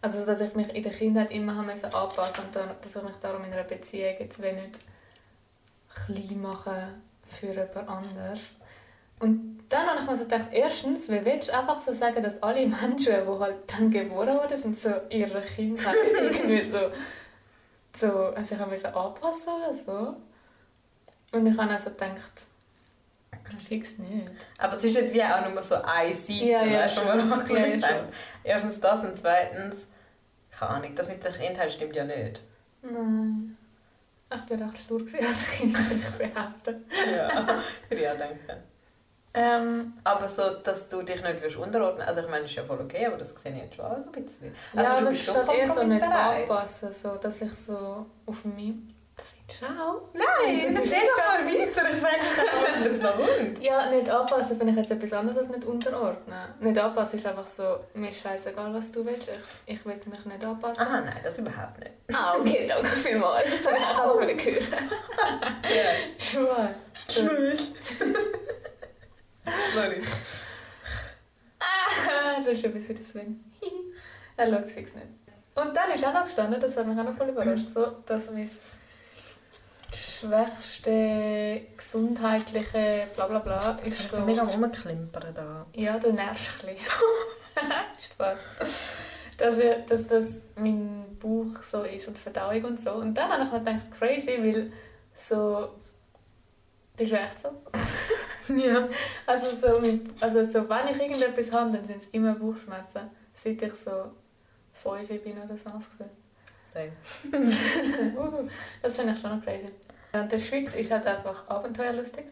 [0.00, 3.44] Also dass ich mich in der Kindheit immer anpassen und dann, dass ich mich darum
[3.44, 4.80] in einer Beziehung jetzt nicht
[5.94, 8.40] klein machen für jemand anderes.
[9.20, 12.42] Und dann habe ich mir so gedacht, erstens, wie willst du einfach so sagen, dass
[12.42, 16.78] alle Menschen, die halt dann geboren wurden, sind so ihre Kindheit irgendwie so,
[17.94, 20.16] so also ich habe mich anpassen oder so.
[21.32, 22.42] Und ich habe also gedacht,
[23.66, 24.28] fix nicht.
[24.58, 27.10] Aber es ist jetzt wie auch nur so eine Seite, Ja, ja, weißt du, wo
[27.10, 27.28] schon.
[27.28, 28.06] man angeschaut Ja, schon.
[28.44, 29.86] Erstens das und zweitens,
[30.50, 32.42] keine Ahnung, das mit der Kindheit stimmt ja nicht.
[32.82, 33.56] Nein.
[34.34, 36.84] Ich war recht stur gewesen als Kind, würde ich behaupten.
[37.14, 37.46] Ja,
[37.88, 38.62] würde ich auch denken.
[39.34, 42.80] Ähm, Aber so, dass du dich nicht willst unterordnen also ich meine, ist ja voll
[42.80, 44.54] okay, aber das sehe ich jetzt schon auch so ein bisschen.
[44.76, 46.50] Also ja, du bist es schon steht eher so nicht kompromissbereit.
[46.50, 48.74] anpassen, so, dass ich so auf mich...
[49.50, 50.08] Schau.
[50.14, 53.58] Nein, du bist doch mal weiter, ich mich, was jetzt noch kommt.
[53.60, 56.54] Ja, nicht anpassen finde ich jetzt etwas anderes, nicht unterordnen.
[56.60, 59.28] Nicht anpassen ist einfach so, mir ist scheißegal, was du willst,
[59.66, 60.86] ich, ich will mich nicht anpassen.
[60.86, 61.90] Aha, nein, das überhaupt nicht.
[62.14, 63.44] Ah, okay, danke vielmals.
[63.50, 64.68] Das habe ich auch wieder gehört.
[66.18, 66.74] Schwul.
[67.08, 68.04] So.
[69.74, 70.00] Sorry.
[71.58, 73.44] Ah, das ist etwas für den Sven.
[74.36, 75.06] er schaut es fix nicht.
[75.54, 78.30] Und dann ist auch noch gestanden, das hat mich auch noch voll überrascht, so, dass
[78.30, 78.48] mein
[79.94, 84.16] schwächste gesundheitliche Blablabla ist Ich so...
[84.18, 85.66] bin mega rumklimpern da.
[85.74, 86.92] Ja, du nervst ein bisschen.
[88.14, 88.46] Spaß.
[89.38, 92.92] Dass, ich- dass das mein Bauch so ist und Verdauung und so.
[92.92, 94.72] Und dann habe ich mir gedacht, crazy, weil
[95.14, 95.68] so...
[96.96, 97.48] Das ist echt so.
[98.56, 98.88] Ja.
[99.24, 103.02] Also, so mit, also so, wenn ich irgendetwas habe, dann sind es immer Bauchschmerzen.
[103.34, 104.10] Seit ich so
[104.72, 105.88] fünf bin oder so, das.
[105.90, 106.10] Gefühl.
[108.82, 109.70] Das finde ich schon noch crazy.
[110.12, 112.24] Und der Schweiz ist halt einfach abenteuerlustig.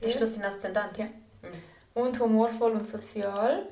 [0.00, 0.08] Sehr.
[0.08, 0.96] Ist das dein Aszendent?
[0.98, 1.04] Ja.
[1.04, 1.12] Mhm.
[1.94, 3.66] Und humorvoll und sozial.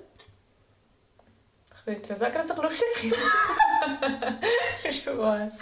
[1.75, 3.17] Ich würde schon sagen, dass ich lustig finde.
[4.93, 5.59] Spaß.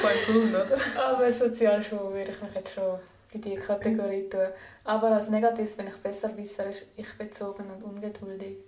[0.00, 0.76] Voll cool, oder?
[1.00, 2.98] Aber sozial schon würde ich mich jetzt schon
[3.32, 4.48] in diese Kategorie tun.
[4.84, 8.58] Aber als Negatives bin ich besserwisserisch, ich bezogen und ungeduldig.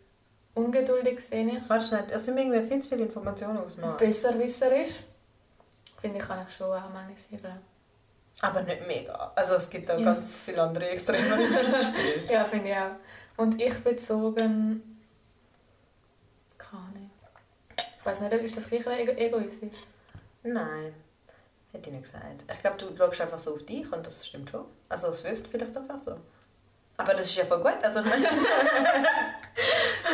[0.55, 1.69] Ungeduldig sehe ich.
[1.69, 3.97] Warte schnell, es sind irgendwie viel zu viele Informationen ausmachen.
[3.99, 4.95] Besserwisserisch
[6.07, 7.53] finde ich, kann ich schon auch manchmal glaub
[8.43, 9.33] Aber nicht mega.
[9.35, 10.15] Also es gibt auch Ja.
[10.15, 12.33] ganz viele andere Extreme, spiele.
[12.33, 13.43] Ja, finde ich auch.
[13.43, 14.99] Und ich bezogen.
[16.57, 17.11] Keine.
[17.77, 19.79] Ich weiß nicht, ist das gleich ego egoistisch?
[20.45, 20.95] Nein,
[21.73, 22.45] hätte ich nicht gesagt.
[22.53, 24.65] Ich glaube, du schaust einfach so auf dich und das stimmt schon.
[24.89, 26.17] Also es wirkt vielleicht einfach so.
[26.99, 27.83] Aber das ist ja voll gut.
[27.83, 28.13] Also Das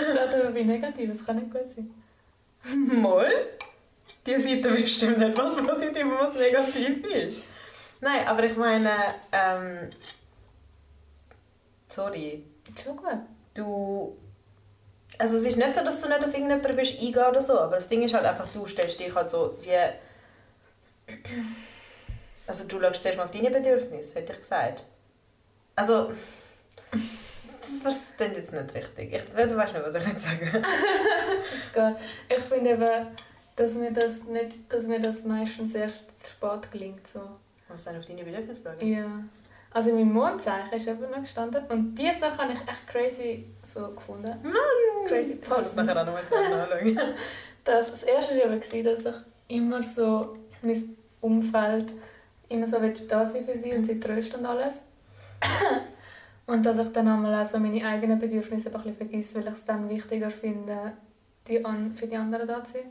[0.04, 1.90] steht aber wie negativ, das kann nicht gut sein.
[3.02, 3.30] Moll.
[4.26, 7.42] Die Seite bestimmt nicht, was positiv und was negativ ist.
[8.00, 8.90] Nein, aber ich meine,
[9.32, 9.88] ähm,
[11.88, 12.44] sorry,
[12.82, 13.06] Schon gut.
[13.54, 14.16] du.
[15.18, 17.76] Also es ist nicht so, dass du nicht auf irgendjemanden willst eingehen oder so, aber
[17.76, 19.76] das Ding ist halt einfach, du stellst dich halt so wie...
[22.46, 24.84] Also du schaust zuerst mal auf deine Bedürfnisse, hätte ich gesagt.
[25.76, 26.12] Also...
[26.90, 29.14] Das das klingt jetzt nicht richtig.
[29.14, 30.50] Ich, du weißt nicht, was ich jetzt sagen
[31.52, 32.36] Das geht.
[32.38, 33.06] Ich finde eben,
[33.56, 37.06] dass mir das, nicht, dass mir das meistens erst spät gelingt.
[37.06, 37.20] So.
[37.68, 38.88] Was dann auf deine Bedürfnisse schauen?
[38.88, 39.24] Ja.
[39.74, 41.64] Also in meinem Mondzeichen ist eben noch gestanden.
[41.68, 44.34] Und diese Sache habe ich echt crazy so gefunden.
[45.06, 45.76] Crazy Ich muss es passend.
[45.76, 47.14] nachher auch nochmal zusammen anschauen.
[47.64, 49.14] Das, das erste war eben, dass ich
[49.48, 51.92] immer so mein Umfeld
[52.48, 52.76] immer so
[53.08, 54.84] da sein für sie und sie trösten und alles.
[56.44, 59.52] Und dass ich dann einmal auch so meine eigenen Bedürfnisse ein bisschen vergesse, weil ich
[59.52, 60.92] es dann wichtiger finde,
[61.46, 62.82] die an, für die anderen da zu sein.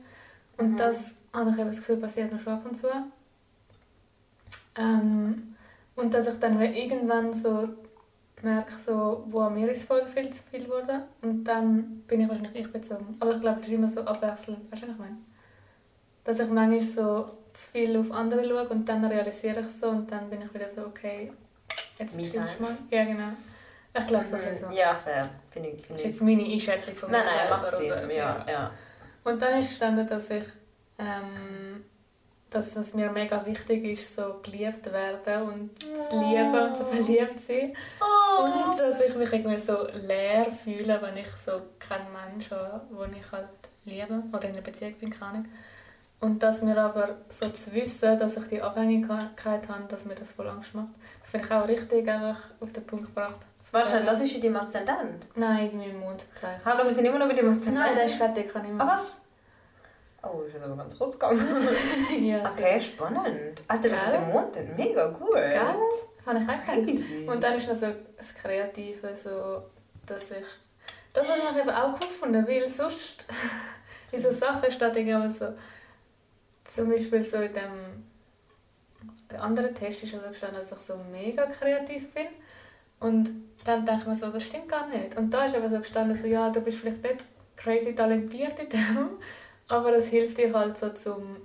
[0.61, 0.77] Und Mhm.
[0.77, 2.87] das habe ich eben das Gefühl, passiert noch schon ab und zu.
[4.77, 5.55] Ähm,
[5.95, 7.67] und dass ich dann irgendwann so
[8.41, 11.03] merke, so, wow, mir ist voll viel zu viel geworden.
[11.21, 13.15] Und dann bin ich wahrscheinlich ich bezogen.
[13.19, 14.71] Aber ich glaube, es ist immer so abwechselnd.
[14.71, 15.17] Weißt du, was ich meine?
[16.23, 20.11] Dass ich manchmal so zu viel auf andere schaue und dann realisiere ich so und
[20.11, 21.31] dann bin ich wieder so, okay,
[21.99, 22.47] jetzt stimmst time.
[22.59, 22.77] mal.
[22.89, 23.29] Ja, genau.
[23.93, 24.75] Ich glaube bisschen so.
[24.75, 25.29] Ja, fair.
[25.51, 26.11] Finde ich, Das finde ist ich.
[26.13, 27.91] jetzt meine Einschätzung von mir Nein, nein, macht Sinn.
[27.91, 28.13] oder?
[28.13, 28.71] Ja, ja.
[29.23, 30.43] Und dann ist gestanden, dass ich
[30.97, 31.83] ähm,
[32.51, 36.83] dass es mir mega wichtig ist, so geliebt zu werden und zu lieben und zu
[36.83, 37.73] verliebt sein.
[38.01, 38.43] Oh.
[38.43, 43.15] Und dass ich mich irgendwie so leer fühle, wenn ich so keinen Menschen habe, den
[43.15, 43.47] ich halt
[43.85, 45.45] liebe oder in einer Beziehung bin, keine Ahnung.
[46.19, 50.33] Und dass mir aber so zu wissen, dass ich die Abhängigkeit habe, dass mir das
[50.33, 50.89] voll Angst macht.
[51.21, 53.39] Das finde ich auch richtig einfach auf den Punkt gebracht.
[53.71, 55.27] Wahrscheinlich, das ist in deinem Aszendent.
[55.35, 56.61] Nein, in meinem Mondzeichen.
[56.65, 57.75] Hallo, wir sind immer noch bei deinem Aszendent.
[57.85, 58.89] Nein, der ist fertig, kann ich Ah, machen.
[58.93, 59.25] was?
[60.23, 61.39] Oh, ist aber ganz kurz gegangen.
[62.21, 62.53] Ja, so.
[62.53, 63.63] okay, spannend.
[63.67, 65.33] Alter, das mit dem Mond, mega gut.
[65.33, 65.75] Gell?
[66.25, 67.27] Habe ich auch gedacht.
[67.27, 69.63] Und dann ist noch so das Kreative, so,
[70.05, 70.45] dass ich...
[71.13, 73.25] Das habe ich eben auch cool gefunden, weil sonst
[74.11, 75.53] in so Sachen steht irgendwie so...
[76.65, 78.03] Zum Beispiel so in dem
[79.39, 82.27] anderen Test ist also gestanden, dass ich so mega kreativ bin.
[83.01, 83.29] Und
[83.65, 85.17] dann denke ich mir so, das stimmt gar nicht.
[85.17, 87.25] Und da ist aber so gestanden, so, ja, du bist vielleicht nicht
[87.57, 89.09] crazy talentiert in dem,
[89.67, 91.37] aber es hilft dir halt so zum...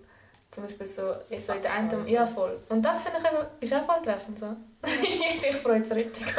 [0.49, 1.03] Zum Beispiel so,
[1.45, 2.07] so in der einen...
[2.09, 2.59] Ja, voll.
[2.69, 4.57] Und das finde ich eben, ist auch voll treffend so.
[5.03, 6.25] ich freue mich richtig.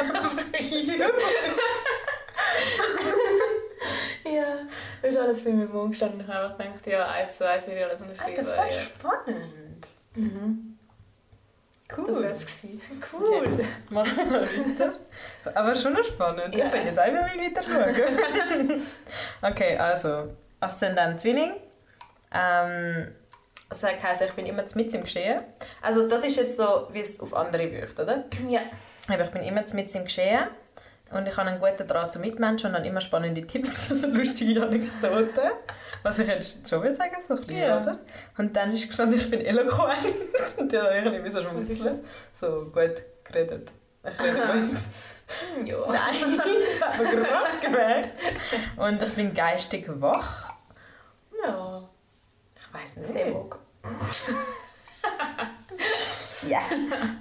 [4.24, 4.58] Ja,
[5.02, 6.20] das ist alles bei mir im Mund gestanden.
[6.20, 8.44] Ich habe einfach gedacht, ja, eins zu eins würde ich alles unterschreiben.
[8.44, 8.82] voll Ja.
[8.82, 9.86] spannend.
[10.14, 10.77] Mhm.
[11.96, 12.06] Cool.
[12.06, 12.80] Das wäre es gewesen.
[13.12, 13.64] Cool.
[13.90, 14.92] Machen wir weiter.
[15.54, 16.54] Aber schon noch spannend.
[16.54, 16.66] Ja.
[16.66, 18.82] Ich will jetzt einfach mal weiter schauen.
[19.52, 20.28] okay, also
[20.60, 21.52] Aszendent Zwilling.
[22.32, 23.14] Ähm,
[23.70, 25.40] das heisst, ich bin immer mit im Geschehen.
[25.82, 28.24] Also das ist jetzt so, wie es auf andere wirkt, oder?
[28.48, 28.60] Ja.
[29.08, 30.48] Aber ich bin immer mit im Geschehen.
[31.10, 34.62] Und ich habe einen guten Draht zu Mitmenschen und habe immer spannende Tipps und lustige
[34.62, 35.50] Anekdoten.
[36.02, 37.80] Was ich jetzt schon will sagen, so ein bisschen, Ja.
[37.80, 37.98] oder?
[38.36, 39.98] Und dann ist gestanden, ich bin eloquent.
[40.58, 42.04] Und dann habe ich ein bisschen schmunzeln.
[42.34, 42.94] So gut
[43.24, 43.72] geredet.
[44.04, 45.66] Ich rede gut.
[45.66, 45.78] Ja.
[45.88, 48.20] Nein, das habe ich gerade gemerkt.
[48.76, 50.52] Und ich bin geistig wach.
[51.44, 51.88] Ja.
[52.56, 53.34] Ich weiß Sehr nicht.
[53.34, 53.50] wohl.
[56.46, 56.60] Ja.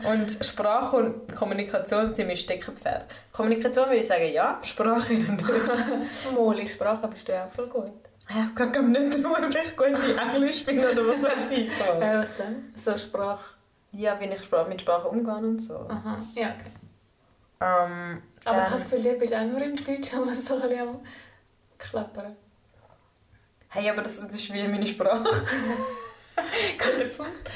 [0.11, 3.05] Und Sprache und Kommunikation sind mein Steckenpferd.
[3.31, 5.43] Kommunikation würde ich sagen ja, Sprache nicht.
[6.33, 7.91] Moli, Sprache bist du ja auch voll gut.
[8.29, 11.71] Ja, Es geht nicht darum, ob ich gut in Englisch bin oder was weiß ich.
[12.01, 12.73] Äh, was denn?
[12.75, 13.55] So Sprache.
[13.93, 15.75] Ja, wie ich mit Sprache umgehe und so.
[15.89, 16.17] Aha.
[16.35, 16.71] Ja, okay.
[17.59, 20.61] Ähm, Aber ich habe das Gefühl, du bist auch nur im Deutsch, aber so ein
[20.61, 20.99] bisschen am
[21.77, 22.35] Klappern.
[23.69, 25.23] Hey, aber das, das ist wie meine Sprache.
[26.77, 27.49] Guter Punkt.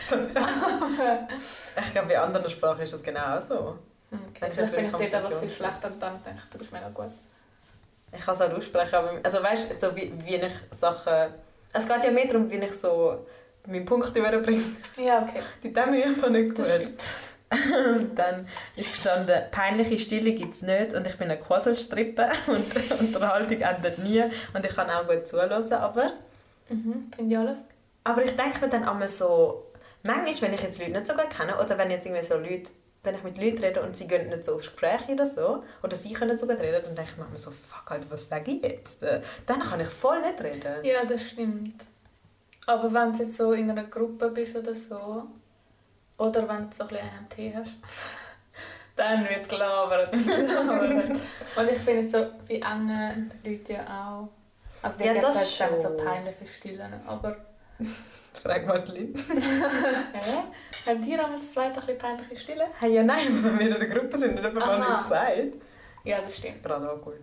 [1.86, 3.78] Ich glaube, bei anderen Sprachen ist das genau so.
[4.12, 4.22] Okay.
[4.34, 6.72] Ich Vielleicht jetzt bin ich dort aber viel schlechter und dann denke ich, du bist
[6.72, 7.12] mega gut.
[8.12, 11.34] Ich kann es auch aussprechen, aber also weißt du, so wie, wie ich Sachen...
[11.72, 13.26] Es geht ja mehr darum, wie ich so
[13.66, 14.64] meinen Punkt überbringe.
[14.98, 15.42] Ja, okay.
[15.64, 16.68] Die tun mir einfach nicht gut.
[18.16, 23.62] dann ist gestanden, peinliche Stille gibt es nicht und ich bin eine Quasselstrippe und Unterhaltung
[23.62, 26.12] endet nie und ich kann auch gut zuhören, aber...
[26.70, 27.12] Mhm.
[27.16, 27.64] Finde ich alles.
[28.04, 29.72] Aber ich denke mir dann einmal so,
[30.04, 32.72] manchmal, wenn ich jetzt Leute nicht so gut kenne oder wenn jetzt irgendwie so Leute,
[33.04, 35.96] wenn ich mit Leuten rede und sie gehen nicht so aufs Gespräch oder so, oder
[35.96, 38.28] sie können nicht so gut reden, dann denke ich mir manchmal so, fuck, Alter, was
[38.28, 39.02] sage ich jetzt?
[39.46, 40.84] Dann kann ich voll nicht reden.
[40.84, 41.86] Ja, das stimmt.
[42.68, 45.24] Aber wenn du jetzt so in einer Gruppe bist oder so,
[46.18, 47.72] oder wenn du so ein bisschen einen Tee hast,
[48.96, 50.14] dann wird gelabert.
[50.14, 54.30] Und ich finde so, bei engen Leuten ja auch.
[54.84, 57.02] Also die Ja, das das sagen so peinliche Stillen.
[57.08, 57.36] Aber
[58.44, 59.20] Frag mal die Leute.
[60.14, 60.90] hä?
[60.90, 62.68] Haben die auch das zweite ein bisschen peinliche Stillen?
[62.80, 64.98] Hey, ja nein, wenn wir in einer Gruppe sind, dann hat man mal Aha.
[64.98, 65.66] nicht gesagt.
[66.04, 66.64] Ja, das stimmt.
[66.64, 67.20] Gerade auch gut.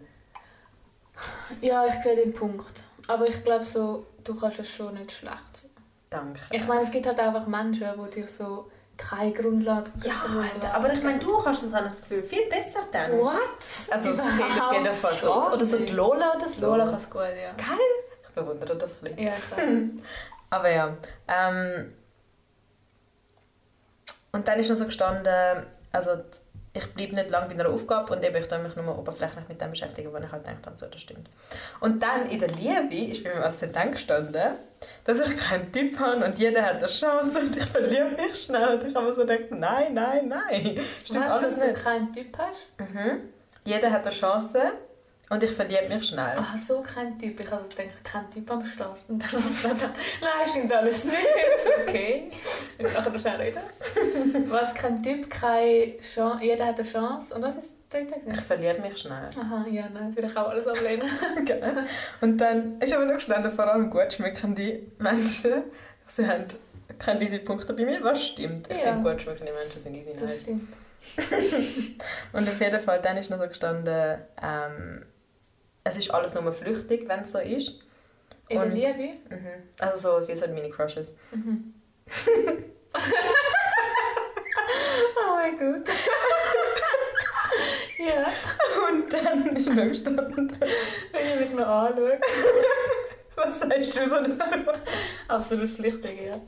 [1.61, 2.83] Ja, ich sehe den Punkt.
[3.09, 5.69] Aber ich glaube so, du kannst es schon nicht schlecht.
[6.11, 6.41] Danke.
[6.53, 10.93] Ich meine, es gibt halt einfach Menschen, die dir so keine Grundlage ja, Alter, aber
[10.93, 13.19] ich meine, du kannst das, habe das Gefühl, viel besser dann.
[13.19, 13.39] What?
[13.91, 15.45] Also, es sieht auf jeden Fall so aus.
[15.47, 15.93] gar Oder so die.
[15.93, 16.67] Lola oder so.
[16.67, 17.53] Lola kann es gut, ja.
[17.57, 17.79] Geil.
[18.23, 19.19] Ich bewundere das ein bisschen.
[19.19, 19.67] Ja, klar.
[20.51, 20.97] Aber ja.
[21.27, 21.95] Ähm,
[24.33, 26.13] und dann ist noch so gestanden, also
[26.75, 29.71] ich bleibe nicht lange bei einer Aufgabe und eben, ich mich nur oberflächlich mit dem
[29.71, 31.29] beschäftigen, wo ich halt gedacht habe, so, das stimmt.
[31.81, 34.55] Und dann in der Liebe ist bei mir Aszendent gestanden,
[35.05, 38.75] dass ich keinen Typ habe und jeder hat eine Chance und ich verliebe mich schnell.
[38.75, 40.79] Und ich habe mir so gedacht, nein, nein, nein.
[41.05, 41.83] Stimmt Weißt, alles dass du nicht.
[41.83, 42.67] keinen Typ hast?
[42.79, 43.23] Mhm.
[43.65, 44.63] Jeder hat eine Chance
[45.31, 46.37] und ich verliebe mich schnell.
[46.37, 47.39] Ah, so kein Typ.
[47.41, 48.99] Ich also gedacht, kein Typ am Start.
[49.09, 51.17] Und dann habe ich gedacht, nein, stimmt alles nicht.
[51.17, 52.31] Ist okay.
[52.79, 53.61] Ich kann noch schnell reden.
[54.47, 56.45] Was, kein Typ, keine Chance.
[56.45, 57.35] Jeder hat eine Chance.
[57.35, 58.03] Und was ist das?
[58.35, 59.31] Ich verliebe mich schnell.
[59.39, 61.09] Aha, ja, nein, würde ich auch alles ablehnen.
[61.47, 61.87] Gell?
[62.21, 65.63] Und dann ist aber noch gestanden, vor allem gut schmeckende Menschen.
[66.07, 66.45] Sie haben
[66.99, 68.69] keine diese Punkte bei mir, was stimmt.
[68.71, 68.93] Ich Ja.
[68.93, 70.43] finde, gut schmeckende Menschen sind easy Das nice.
[70.43, 70.69] stimmt.
[72.33, 75.05] Und auf jeden Fall, dann ist noch so gestanden, ähm,
[75.89, 77.81] es ist alles nur flüchtig, wenn es so ist.
[78.49, 79.15] In der Liebe?
[79.29, 79.63] Mhm.
[79.79, 81.15] Also so wie so meine Crushes.
[81.33, 81.75] Mhm.
[85.17, 85.89] oh mein Gott.
[87.99, 88.27] ja,
[88.89, 92.19] Und dann ist noch gestanden, wenn ich mich noch anschaue.
[93.39, 94.59] was sagst du so dazu?
[95.29, 96.41] Absolut pflichtig, ja.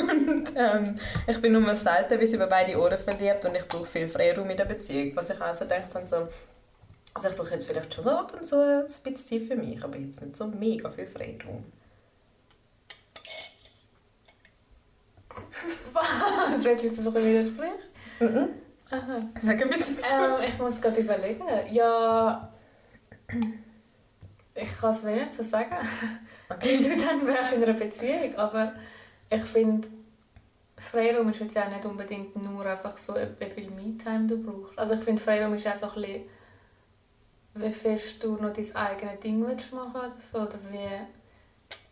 [0.00, 0.96] Und ähm,
[1.26, 4.56] ich bin nur selten bis über beide Ohren verliebt und ich brauche viel Freiraum in
[4.56, 5.16] der Beziehung.
[5.16, 6.28] Was ich auch so gedacht habe, so,
[7.14, 9.82] also ich brauche jetzt vielleicht schon so ab und zu ein bisschen Zeit für mich,
[9.82, 11.64] aber jetzt nicht so mega viel Freiraum.
[15.92, 16.64] Was?
[16.64, 17.78] Willst du jetzt so ein bisschen widersprechen?
[18.20, 18.48] Mhm.
[18.90, 19.16] Aha.
[19.42, 19.96] Sag ein bisschen.
[19.98, 21.44] Ähm, ich muss gerade überlegen.
[21.70, 22.52] Ja.
[24.54, 25.74] Ich kann es nicht so sagen.
[26.48, 26.78] Okay.
[26.78, 28.34] Du dann wärst in einer Beziehung.
[28.36, 28.74] Aber
[29.30, 29.88] ich finde,
[30.76, 34.78] Freiraum ist jetzt ja nicht unbedingt nur einfach so, wie viel Me-Time du brauchst.
[34.78, 36.22] Also ich finde, Freiraum ist auch so ein bisschen,
[37.54, 40.38] wie fest du noch dein eigenes Ding willst machen oder so.
[40.38, 40.88] Oder wie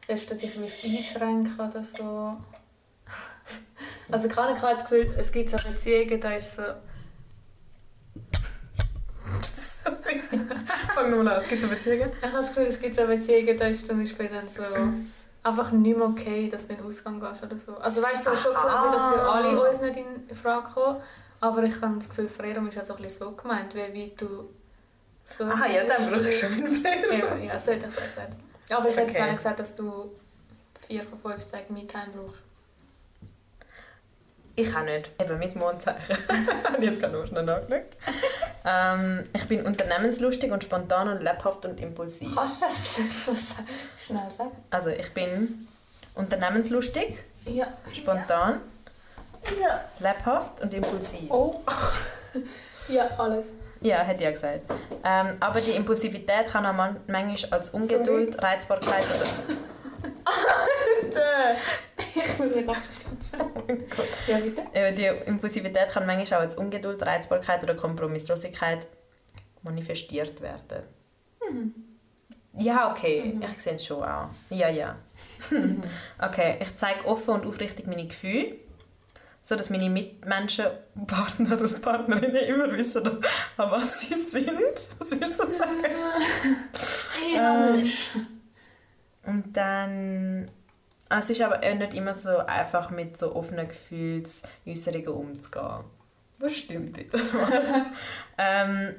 [0.06, 2.36] fest du dich willst einschränken oder so.
[4.12, 6.62] Also kann ich habe das Gefühl, es gibt so Beziehungen, da ist so...
[10.94, 12.10] Fang nochmal an, es gibt so Beziehungen.
[12.18, 14.62] Ich habe das Gefühl, es gibt so Beziehungen, da ist zum Beispiel dann so
[15.44, 17.76] einfach nicht mehr okay, dass du nicht ausgehen gehst oder so.
[17.76, 21.02] Also weißt du, so, schon klar, wie das für alle uns nicht in Frage kommt,
[21.40, 24.20] aber ich habe das Gefühl, Freiraum ist auch so ein bisschen so gemeint, wie weit
[24.20, 24.48] du
[25.36, 25.44] so...
[25.44, 27.38] Ah ja, dann brauche ich schon wieder Freiraum.
[27.44, 28.34] Ja, ja, so hätte ich es gesagt.
[28.70, 29.26] Aber ich hätte Okay.
[29.26, 30.10] jetzt gesagt, dass du
[30.86, 32.38] vier von fünf Tagen Me-Time brauchst.
[34.56, 35.10] Ich auch nicht.
[35.20, 36.16] Eben mein Mondzeichen.
[36.78, 37.84] Ich jetzt gerade noch schnell nachgeschaut.
[38.64, 42.34] ähm, ich bin unternehmenslustig und spontan und lebhaft und impulsiv.
[42.34, 43.32] Kannst du das so
[44.06, 44.50] schnell sagen?
[44.70, 45.68] Also ich bin
[46.14, 47.68] unternehmenslustig, Ja.
[47.94, 48.60] spontan,
[49.60, 49.84] Ja.
[49.98, 51.30] lebhaft und impulsiv.
[51.30, 51.60] Oh.
[52.88, 53.48] ja, alles.
[53.82, 54.60] Ja, hätte ich ja gesagt.
[55.04, 59.56] Ähm, aber die Impulsivität kann auch man- manchmal als Ungeduld, Reizbarkeit oder...
[60.24, 61.56] Alter!
[61.98, 62.76] Ich muss mich Gott.
[64.26, 64.62] Ja, bitte?
[64.74, 68.86] Eben, Die Impulsivität kann manchmal auch als Ungeduld, Reizbarkeit oder Kompromisslosigkeit
[69.62, 70.82] manifestiert werden.
[72.54, 73.42] Ja, okay, Mhm.
[73.42, 74.28] ich sehe es schon auch.
[74.50, 74.96] Ja, ja.
[76.18, 78.56] okay, ich zeige offen und aufrichtig meine Gefühle,
[79.42, 80.66] so dass meine Mitmenschen,
[81.06, 84.50] Partner und Partnerinnen immer wissen, an was sie sind.
[84.98, 85.84] Was würdest du sagen?
[87.36, 87.90] Ähm,
[89.24, 90.50] und dann...
[91.12, 95.84] Es ist aber auch nicht immer so einfach, mit so offenen Gefühlsäußerungen umzugehen.
[96.38, 97.18] Was stimmt bitte?
[98.38, 98.94] ähm,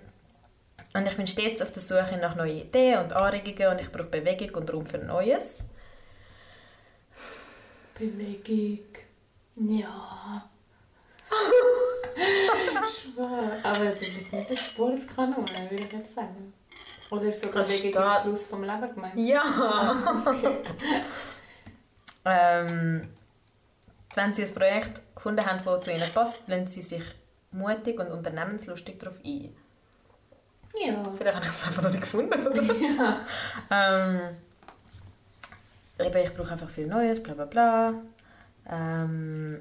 [0.94, 4.06] und ich bin stets auf der Suche nach neuen Ideen und Anregungen und ich brauche
[4.06, 5.74] Bewegung und Raum für Neues.
[7.98, 8.80] Bewegung.
[9.56, 10.50] Ja.
[13.02, 13.60] Schwer.
[13.64, 16.54] Aber das ist jetzt nicht eine Sportskanone, würde ich jetzt sagen.
[17.10, 19.16] Oder ist sogar Das Bewegung steht- im Fluss vom Leben gemeint?
[19.18, 19.44] Ja!
[20.26, 20.58] Okay.
[22.26, 23.10] ähm,
[24.16, 27.04] wenn Sie ein Projekt gefunden haben, das zu Ihnen passt, lassen Sie sich
[27.52, 29.54] mutig und unternehmenslustig darauf ein.
[30.80, 31.04] Ja.
[31.18, 32.48] Vielleicht habe ich es einfach noch nicht gefunden.
[32.48, 32.64] Oder?
[32.64, 33.26] ja.
[33.70, 34.38] Ähm,
[36.00, 37.94] ich brauche einfach viel Neues, bla bla bla.
[38.70, 39.60] Ähm,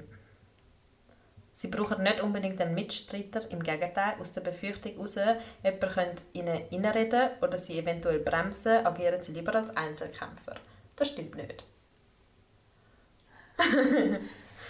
[1.53, 6.61] sie brauchen nicht unbedingt einen Mitstreiter, im Gegenteil, aus der Befürchtung heraus, jemand könnte ihnen
[6.71, 10.55] reinreden oder sie eventuell bremsen, agieren sie lieber als Einzelkämpfer.
[10.95, 11.63] Das stimmt nicht.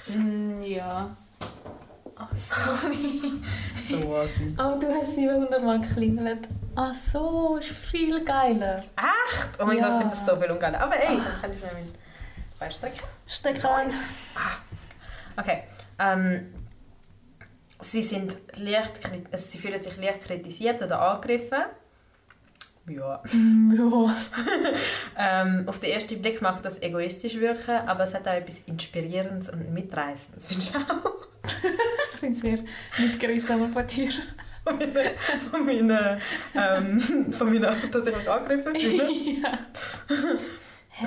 [0.07, 1.15] Mm, ja.
[2.15, 3.33] Ach, sorry.
[3.89, 4.41] So also.
[4.57, 6.47] Aber du hast 700 Mal geklingelt.
[6.75, 8.83] Ach so, ist viel geiler.
[8.95, 9.49] Echt?
[9.59, 9.87] Oh mein Ja.
[9.87, 10.81] Gott, ich finde das so viel ungeiler.
[10.81, 11.95] Aber ey, dann kann ich schnell meinen
[12.59, 12.99] Bein strecken.
[13.31, 13.95] Steckt eins.
[15.37, 15.63] Okay.
[15.97, 16.53] Ähm,
[17.79, 18.99] sie sind leicht,
[19.31, 21.63] also sie fühlen sich leicht kritisiert oder angegriffen.
[22.87, 23.23] Ja.
[23.23, 24.15] Ja.
[25.17, 29.49] Ähm, auf den ersten Blick mag das egoistisch wirken, aber es hat auch etwas Inspirierendes
[29.49, 30.47] und Mitreißendes.
[30.47, 31.27] Findest du auch?
[32.15, 32.59] Ich bin sehr
[32.99, 34.09] mitgerissen von dir.
[34.63, 35.01] Von meiner,
[35.49, 36.17] von meiner,
[36.55, 39.11] ähm, von meiner dass ich mich angegriffen fühle?
[39.41, 39.59] ja.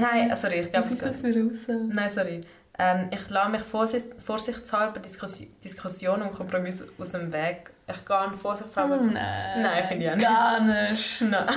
[0.00, 1.56] Nein, sorry, ich glaube Was ist das für raus?
[1.68, 2.40] Nein, sorry.
[2.76, 7.72] Ähm, ich lasse mich vorsicht, vorsichtshalber Diskussion, Diskussion und Kompromiss aus dem Weg.
[7.86, 8.96] Ich gehe vorsichtshalber...
[8.96, 10.26] Nein, Nein, finde ich auch nicht.
[10.26, 11.20] Gar nicht.
[11.20, 11.48] Nein.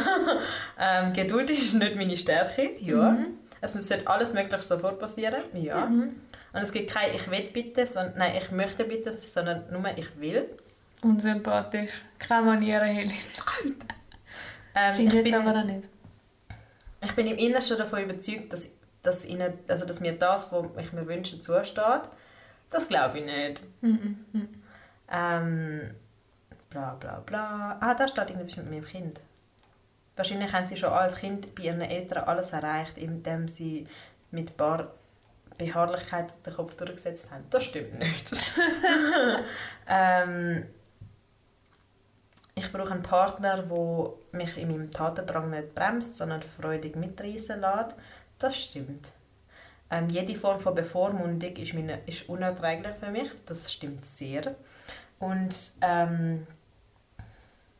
[0.79, 2.69] ähm, Geduld ist nicht meine Stärke.
[2.79, 3.11] Ja.
[3.11, 3.25] Mhm.
[3.61, 5.41] Es sollte alles möglich sofort passieren.
[5.53, 5.87] Ja.
[5.87, 6.15] Mhm.
[6.53, 10.19] Und es gibt kein «Ich will bitte», sondern «Nein, ich möchte bitte», sondern nur «Ich
[10.19, 10.47] will».
[11.01, 12.03] Unsympathisch.
[12.19, 13.11] Keine Manieren, Helen.
[14.75, 15.87] Ähm, Finde ich, ich jetzt bin, aber auch nicht.
[17.01, 18.71] Ich bin im Innersten davon überzeugt, dass,
[19.01, 22.09] dass, ihnen, also dass mir das, was ich mir wünsche, zusteht.
[22.69, 23.63] Das glaube ich nicht.
[23.81, 24.25] Mhm.
[24.33, 24.49] Mhm.
[25.09, 25.91] Ähm,
[26.69, 27.77] bla bla bla.
[27.79, 29.21] Ah, da steht irgendetwas mit meinem Kind.
[30.15, 33.87] wahrscheinlich haben sie schon als Kind bei ihren Eltern alles erreicht, indem sie
[34.31, 34.91] mit ein paar
[35.57, 37.45] Beharrlichkeit den Kopf durchgesetzt haben.
[37.49, 38.31] Das stimmt nicht.
[39.87, 40.65] ähm,
[42.57, 47.95] ich brauche einen Partner, der mich in meinem Tatendrang nicht bremst, sondern freudig mitreißen lässt.
[48.39, 49.11] Das stimmt.
[49.89, 53.29] Ähm, jede Form von Bevormundung ist, meine, ist unerträglich für mich.
[53.45, 54.55] Das stimmt sehr.
[55.19, 56.45] Und ähm,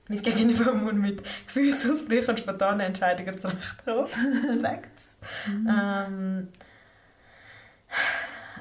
[0.08, 4.08] mein Gegenüber muss mit Gefühlsausbrüchen und spontanen Entscheidungen zurechtkommen.
[5.48, 5.70] Mhm.
[5.70, 6.48] Ähm,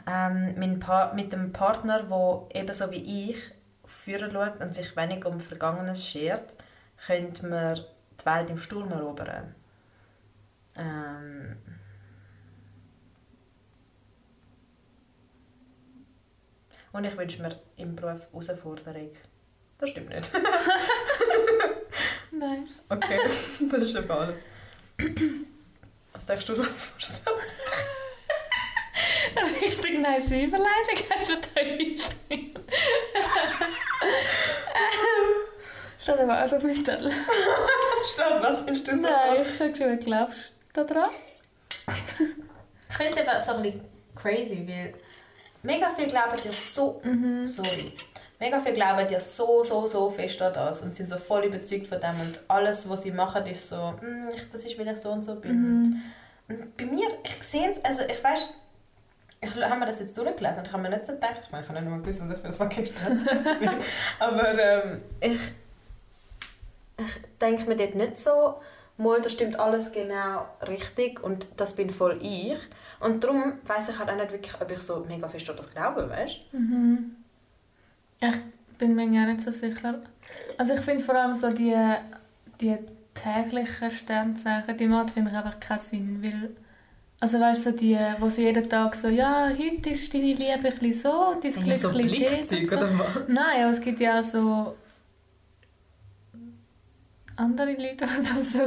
[0.09, 3.37] ähm, mein pa mit einem Partner, der ebenso wie ich
[4.07, 6.55] führen schaut und sich wenig um Vergangenes schert,
[7.07, 7.85] könnte man
[8.21, 9.53] die Welt im Sturm erobern.
[10.77, 11.57] Ähm,
[16.93, 19.11] Und ich wünsche mir im Beruf Herausforderung.
[19.77, 20.33] Das stimmt nicht.
[22.33, 22.83] nice.
[22.89, 23.19] Okay,
[23.71, 24.37] das ist eben alles.
[26.15, 27.37] Was denkst du so vorstellen?
[29.35, 32.59] Eine richtig nice Überleitung hast du da einstehen.
[35.99, 37.11] Steht aber auch so auf meinem Zettel.
[37.11, 39.03] Stimmt, was findest du so?
[39.03, 41.11] Nein, ich habe schon glaubst du daran?
[42.89, 43.81] ich finde es eben so ein bisschen
[44.15, 44.95] crazy, weil
[45.63, 47.49] mega viel glauben ja so, mhm.
[47.49, 47.93] sorry,
[48.39, 51.87] mega viel glauben ja so, so, so fest an das und sind so voll überzeugt
[51.87, 55.11] von dem und alles, was sie machen, ist so, mm, das ist, weil ich so
[55.11, 55.53] und so bin.
[55.53, 56.03] Mhm.
[56.49, 58.49] Und bei mir, ich sehe es, also ich weiß,
[59.47, 61.65] ich habe mir das jetzt durchgelesen und ich habe mir nicht so gedacht, ich meine,
[61.65, 63.71] ich habe nicht mal gewusst, was ich für ein fucking Staatsrecht bin,
[64.19, 65.41] aber ähm, ich,
[66.99, 68.61] ich denke mir dort nicht so,
[68.99, 72.59] mal, das stimmt alles genau richtig und das bin voll ich.
[73.01, 76.09] Und darum weiß ich halt auch nicht wirklich, ob ich so mega fest das glaube,
[76.09, 77.17] weißt mhm.
[78.21, 78.35] Ich
[78.79, 80.01] bin mir auch nicht so sicher.
[80.57, 81.77] Also ich finde vor allem so die,
[82.61, 82.79] die
[83.15, 86.51] täglichen Sternzeichen, die machen finde ich einfach keinen Sinn, weil
[87.19, 90.73] also weißt du, so die, wo so jeden Tag so, ja, heute ist deine Liebe
[90.81, 92.77] ein so, dein Glück so ein bisschen so.
[92.77, 93.29] oder was?
[93.29, 94.77] Nein, aber es gibt ja auch so
[97.37, 98.61] andere Leute, die das so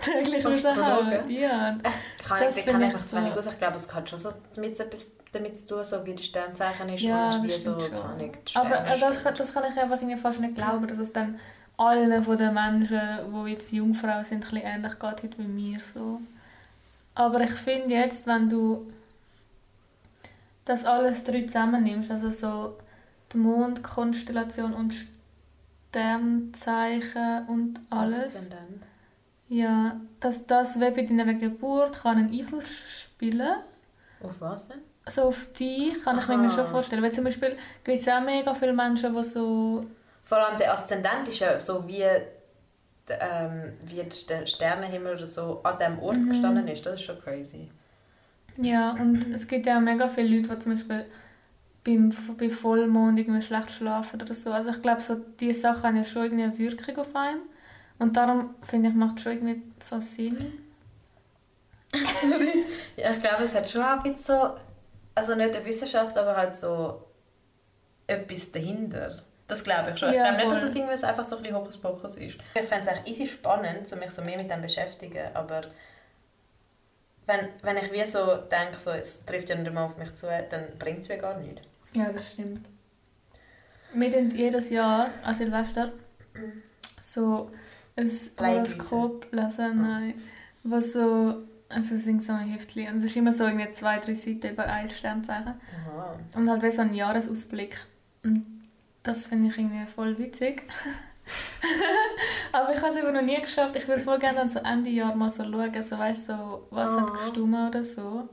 [0.00, 1.30] täglich raushauen.
[1.30, 1.78] Ja.
[2.18, 3.46] Ich kann, das ich kann einfach zu wenig aus.
[3.46, 6.88] Ich glaube, es hat schon so damit, etwas damit zu tun, so wie die Sternzeichen
[6.90, 10.54] ist ja, und wie so, kann ich, Aber das, das kann ich einfach fast nicht
[10.54, 11.38] glauben, dass es dann
[11.76, 13.00] allen von den Menschen,
[13.32, 15.80] die jetzt Jungfrau sind, ein bisschen ähnlich geht heute wie mir.
[15.80, 16.20] So.
[17.20, 18.90] Aber ich finde jetzt, wenn du
[20.64, 22.78] das alles drei zusammennimmst, also so
[23.30, 24.94] die Mondkonstellation und
[25.90, 28.34] Sternzeichen und alles.
[28.36, 28.82] Was denn
[29.50, 32.70] Ja, dass das wie bei deiner Geburt kann einen Einfluss
[33.04, 33.56] spielen
[34.22, 34.78] Auf was denn?
[35.06, 36.32] So auf dich kann Aha.
[36.32, 37.02] ich mir schon vorstellen.
[37.02, 37.54] Weil zum Beispiel
[37.84, 39.84] gibt es auch mega viele Menschen, die so...
[40.24, 42.02] Vor allem der Aszendent ist ja so wie,
[43.08, 46.28] ähm, wie der Sternenhimmel oder so an diesem Ort mhm.
[46.30, 46.84] gestanden ist.
[46.84, 47.70] Das ist schon crazy.
[48.56, 51.06] Ja, und es gibt ja auch mega viele Leute, die zum Beispiel
[51.84, 54.52] beim, bei Vollmond irgendwie schlecht schlafen oder so.
[54.52, 57.42] Also ich glaube, so, diese Sachen haben ja schon irgendwie eine Wirkung auf einen.
[57.98, 60.36] Und darum finde ich, macht es schon irgendwie so Sinn.
[62.96, 64.54] ja, ich glaube, es hat schon auch ein bisschen so,
[65.14, 67.04] also nicht eine Wissenschaft, aber halt so
[68.06, 69.22] etwas dahinter.
[69.50, 70.12] Das glaube ich schon.
[70.12, 72.38] Ja, ich glaube nicht, dass es irgendwie einfach so ein bisschen Hokuspokus ist.
[72.54, 75.62] Ich fände es echt easy spannend, um mich so mehr mit dem zu beschäftigen, aber
[77.26, 80.26] wenn, wenn ich wie so denke, so, es trifft ja nicht mal auf mich zu,
[80.48, 81.62] dann bringt es mir gar nichts.
[81.92, 82.68] Ja, das stimmt.
[83.92, 85.90] Wir tun jedes Jahr an Silvester
[87.00, 87.50] so
[87.96, 90.14] ein Horoskop lesen, nein,
[90.62, 93.98] was so, also es sind so ein Heftchen und es ist immer so irgendwie zwei,
[93.98, 95.54] drei Seiten über ein Sternzeichen
[95.88, 96.16] Aha.
[96.34, 97.78] und halt wie so ein Jahresausblick
[98.22, 98.59] und
[99.02, 100.64] das finde ich irgendwie voll witzig.
[102.52, 103.76] Aber ich habe es eben noch nie geschafft.
[103.76, 106.90] Ich würde voll gerne dann so Ende Jahr mal so schauen, so, weißt, so, was
[106.90, 107.00] oh.
[107.00, 108.28] hat gestimmt oder so.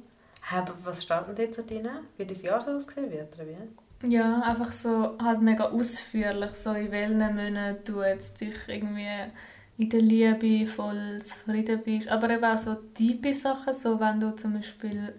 [0.51, 1.89] Aber was steht denn dort so drin?
[2.15, 4.09] Wie das Jahr so aussehen wird, oder wie?
[4.09, 9.09] Ja, einfach so halt mega ausführlich, so in welchen Monaten du jetzt dich irgendwie
[9.77, 12.07] in der Liebe voll zufrieden bist.
[12.07, 15.13] Aber eben auch so tiefe Sachen, so wenn du zum Beispiel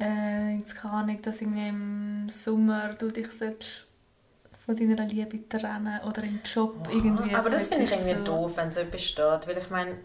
[0.00, 3.85] äh, jetzt keine Ahnung, dass irgendwie im Sommer du dich selbst
[4.66, 7.34] von deiner Liebe trennen oder im Job irgendwie.
[7.34, 9.96] Aber das finde ich irgendwie so doof, wenn so etwas steht, weil ich meine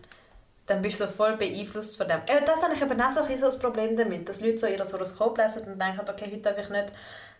[0.71, 2.19] dann bist du so voll beeinflusst von dem.
[2.27, 4.67] Äh, das habe ich eben auch so ein, so ein Problem damit, dass Leute so
[4.67, 6.93] ihr Horoskop lesen und denken, okay, heute darf ich nicht,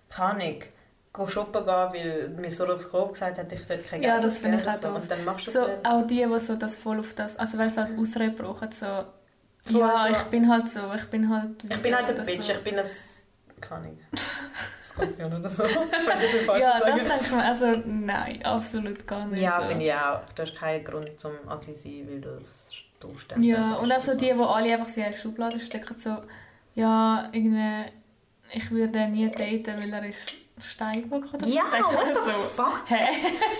[0.10, 0.66] kann ich,
[1.28, 4.58] shoppen gehen, weil mir das Horoskop gesagt hat, ich sollte kein Geld Ja, das finde
[4.58, 4.90] ich auch so.
[4.90, 7.78] Und dann machst du so, Auch die, die so das voll auf das, also weißt
[7.78, 10.14] du, als Ausrede brauchen, so, ja, so.
[10.14, 11.64] ich bin halt so, ich bin halt...
[11.70, 12.52] Ich bin halt ein Bitch, so.
[12.52, 12.86] ich bin ein,
[13.60, 14.20] kann ich,
[14.92, 15.64] Skorpion oder so.
[16.60, 19.42] Ja, das ich mir, also nein, absolut gar nicht.
[19.42, 19.68] Ja, so.
[19.68, 20.22] finde ich auch.
[20.36, 22.68] Du hast keinen Grund zum Assi sein, weil du es
[23.00, 23.42] draufstehst.
[23.44, 26.18] Ja, und auch so die, die alle einfach so in eine Schublade stecken, so,
[26.76, 27.92] ja, irgendwie,
[28.54, 31.54] ich würde nie daten, weil er ist Steinbock oder so.
[31.54, 32.84] Ja, what the so, fuck?
[32.88, 33.08] hä?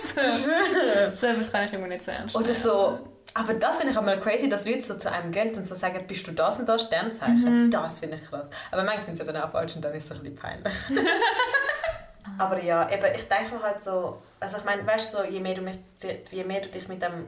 [0.00, 2.98] so, so etwas kann ich immer nicht so ernst Oder so,
[3.34, 5.74] aber das finde ich auch mal crazy, dass Leute so zu einem gehen und so
[5.74, 7.66] sagen, bist du das und das Sternzeichen?
[7.66, 7.70] Mhm.
[7.70, 8.48] Das finde ich krass.
[8.70, 10.72] Aber manchmal sind sie dann auch falsch und dann ist es ein bisschen peinlich.
[12.38, 15.40] aber ja, eben, ich denke mir halt so, also ich meine, weißt du, so, je,
[15.40, 15.78] mehr du mich,
[16.30, 17.26] je mehr du dich mit dem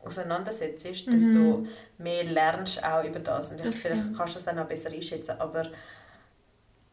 [0.00, 1.68] auseinandersetzt, desto Mhm.
[1.98, 3.50] mehr lernst du auch über das.
[3.52, 4.16] Und Das vielleicht stimmt.
[4.18, 5.66] kannst du das dann auch besser einschätzen, aber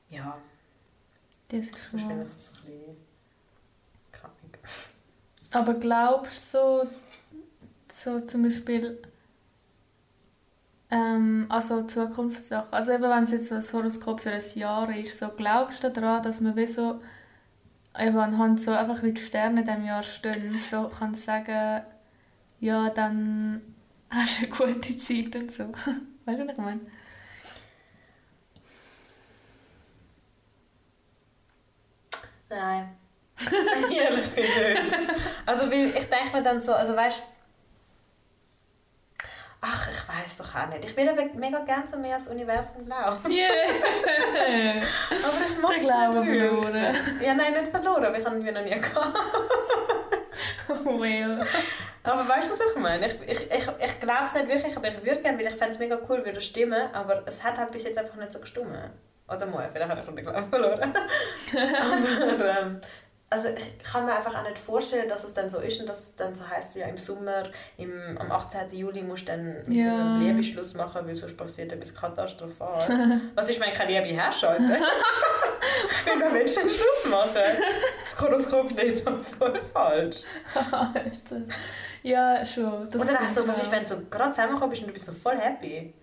[0.09, 0.37] ja,
[1.49, 1.97] Das ist sonst so.
[1.97, 2.97] finde ich es ein bisschen
[4.11, 4.33] krank.
[5.53, 6.87] Aber glaubst du so,
[8.03, 9.01] so zum Beispiel,
[10.89, 15.29] ähm, also Zukunftssachen, also eben wenn es jetzt das Horoskop für ein Jahr ist, so
[15.29, 17.01] glaubst du daran, dass man wie so
[17.97, 21.83] eben anhand so einfach wie die Sterne in diesem Jahr stehen, so kann sagen,
[22.59, 23.61] ja, dann
[24.09, 25.63] hast du eine gute Zeit und so.
[26.25, 26.81] Weißt du, was ich meine?
[32.49, 32.89] Nein.
[33.91, 34.49] Ehrlich nicht.
[35.45, 37.23] Also, weil ich denke mir dann so, also weißt
[39.63, 40.85] Ach, ich weiß doch auch nicht.
[40.85, 43.19] Ich würde aber mega gerne so mehr ans Universum glauben.
[43.31, 43.51] Yeah!
[45.09, 46.63] Aber ich mag es Glaube nicht wirklich.
[46.63, 46.95] verloren.
[47.23, 49.17] Ja, nein, nicht verloren, aber ich habe ihn noch nie gehabt.
[50.85, 51.45] well.
[52.03, 53.05] Aber weißt du, was ich meine?
[53.05, 55.73] Ich, ich, ich, ich glaube es nicht wirklich, aber ich würde gerne, weil ich fände
[55.73, 58.75] es mega cool, würde stimmen, aber es hat halt bis jetzt einfach nicht so gestimmt.
[59.27, 60.93] Oder mal, vielleicht habe ich den Glauben verloren.
[61.53, 62.81] aber, ähm,
[63.31, 65.99] also ich kann mir einfach auch nicht vorstellen, dass es dann so ist und dass
[66.01, 67.43] es dann so heisst, ja im Sommer,
[67.77, 68.71] im, am 18.
[68.71, 69.85] Juli musst du dann mit Ja.
[69.85, 72.89] deinem Liebe Schluss machen, weil sonst passiert etwas Katastrophales.
[73.35, 74.63] Was ist, wenn du keine Liebe hast, Alter?
[76.05, 77.41] Wenn du willst du den Schluss machen?
[78.03, 80.17] Das Horoskop nicht noch voll falsch.
[80.71, 81.41] Alter.
[82.03, 82.89] Ja, schon.
[82.89, 84.93] Das Oder auch so, ich was ist, wenn du so gerade zusammengekommen bist und du
[84.93, 85.93] bist so voll happy?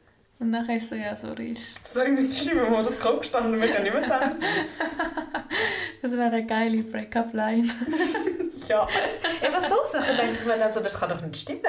[0.41, 1.57] Und dann ist so, ja, sorry.
[1.83, 4.43] Sorry, wir sind immer mal das Kopf gestanden, wir können nicht mehr zusammen sein.
[6.01, 7.67] Das wäre eine geile Break-up-Line.
[8.69, 8.87] ja.
[9.43, 11.63] Eben so Sachen denke ich mir dann so, das kann doch nicht stimmen.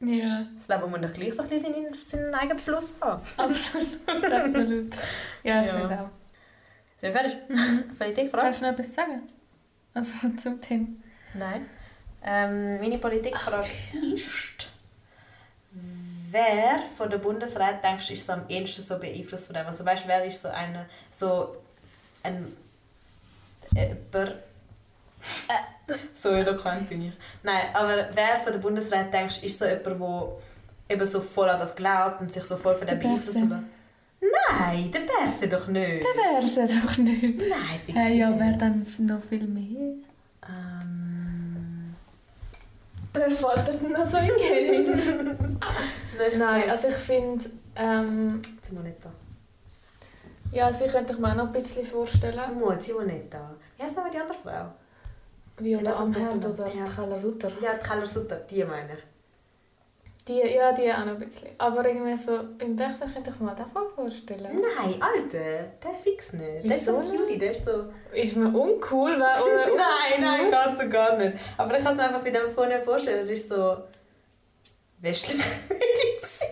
[0.00, 3.20] Ja, Das Leben muss doch gleich so ein bisschen seinen, seinen eigenen Fluss haben.
[3.36, 3.88] absolut,
[4.32, 4.94] absolut.
[5.42, 5.74] Ja, ich Ja.
[5.80, 6.10] finde auch.
[7.00, 7.38] Sind wir fertig?
[7.48, 7.96] Mhm.
[7.98, 8.44] Politikfrage?
[8.44, 9.22] Kannst du noch etwas sagen?
[9.92, 10.86] Also zum Thema.
[11.34, 11.66] Nein.
[12.24, 13.66] Ähm, meine Politikfrage
[14.14, 14.68] ist,
[16.34, 19.66] wer von der Bundesrat denkst ist so am ehesten so beeinflusst von dem?
[19.66, 21.56] Also weißt wer ist so eine, so
[22.22, 22.52] ein
[23.74, 23.94] äh,
[25.48, 27.14] äh, so eloquent bin ich.
[27.42, 29.86] Nein, aber wer von der Bundesrat denkst ist so jemand,
[30.88, 33.36] der eben so voll an das glaubt und sich so voll von dem lässt?
[33.36, 36.04] Nein, der Berse doch nicht.
[36.04, 37.38] Der es doch nicht.
[37.38, 39.94] Nein, fix Hey, ja, wer dann noch viel mehr?
[40.48, 40.93] Ähm,
[43.14, 47.44] Fällt denn noch so in nicht Nein, also ich finde,
[47.76, 49.10] ähm, Simonetta.
[50.52, 52.40] ja, sie könnte ich mir auch noch ein bisschen vorstellen.
[52.48, 53.54] Simone, Simonetta.
[53.76, 54.72] Wie heißt nochmal die andere Frau?
[55.58, 56.84] Viola Amherd oder Ja.
[56.84, 57.50] Carla Sutter.
[57.62, 59.04] Ja, die Keller Sutter, die meine ich.
[60.26, 61.48] Die, ja, die auch noch ein bisschen.
[61.58, 64.58] Aber irgendwie so, beim Berser könnte ich es mir auch vorstellen.
[64.58, 66.64] Nein, Alter, der fix nicht.
[66.64, 67.92] Der ist so cutie, der ist so...
[68.10, 69.76] Ist mir uncool, weil...
[69.76, 71.36] Nein, nein, ganz so gar nicht.
[71.58, 73.76] Aber ich kann es mir einfach bei dem vorne vorstellen, der ist so...
[75.00, 76.48] Westliche Medizin.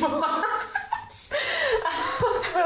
[0.00, 1.30] Was?
[2.54, 2.60] so,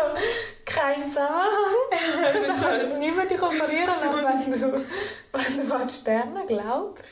[0.64, 1.50] kein Zusammenhang.
[1.90, 3.88] Da kannst du niemand dich operieren
[4.48, 4.84] wenn du,
[5.32, 7.02] wenn du an Sterne glaubst.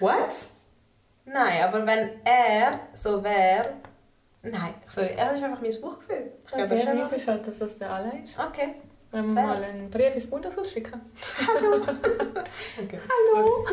[0.00, 0.30] What?
[1.24, 3.74] Nein, aber wenn er so wäre...
[4.42, 6.32] Nein, sorry, er ist einfach mein Buchgefühl.
[6.46, 8.38] Ich glaube, Fairerweise ist ist halt, dass das der alle ist.
[8.38, 8.74] Okay.
[9.12, 9.46] Wenn wir Fair.
[9.46, 11.00] mal einen Brief ins Bundeshaus schicken.
[12.82, 12.98] okay.
[13.36, 13.66] Hallo.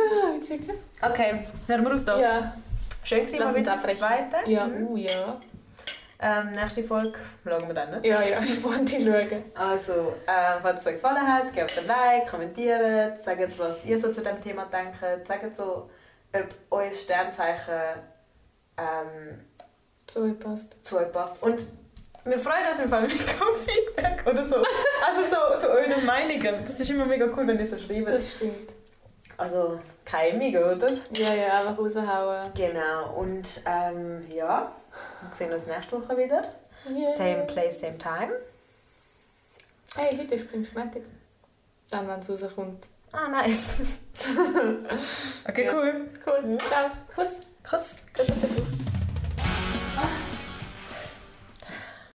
[0.00, 0.62] Ah, witzig.
[1.02, 2.20] Okay, hören wir auf da.
[2.20, 2.54] Ja.
[3.02, 4.36] Schön mal uns wieder das zweite.
[4.50, 4.86] Ja, Mhm.
[4.86, 5.40] uh, ja.
[6.20, 7.90] Ähm, nächste Folge schauen wir dann.
[7.90, 8.00] Ne?
[8.04, 9.44] Ja, ja, ich wollte schauen.
[9.54, 14.12] Also, äh, wenn es euch gefallen hat, gebt ein Like, kommentiert, sagt, was ihr so
[14.12, 15.90] zu dem Thema denkt, sagt so,
[16.32, 17.72] ob euer Sternzeichen
[18.76, 19.40] ähm,
[20.10, 20.76] So, passt.
[20.84, 21.42] zu euch passt.
[21.42, 21.66] Und
[22.24, 23.14] wir freuen uns im Fall mega
[23.50, 24.56] auf Feedback oder so.
[25.06, 26.64] Also so, so eure Meinungen.
[26.64, 28.08] Das ist immer mega cool, wenn ihr so schreibt.
[28.08, 28.70] Das stimmt.
[29.36, 30.90] Also, keimig, oder?
[31.12, 32.50] Ja, ja, einfach raushauen.
[32.54, 33.14] Genau.
[33.16, 34.72] Und ähm, ja,
[35.22, 36.52] wir sehen uns nächste Woche wieder.
[36.88, 37.08] Yeah.
[37.10, 38.32] Same place, same time.
[39.96, 41.02] Hey, heute ist Pfingstmontag.
[41.90, 42.88] Dann, wenn es rauskommt.
[43.12, 43.98] Ah, nice.
[45.48, 45.72] okay, Ja.
[45.74, 46.08] cool.
[46.26, 46.58] Cool.
[46.68, 46.90] Ciao.
[47.14, 47.40] Kuss.
[47.62, 47.94] Kuss.
[48.14, 48.83] Kuss auf den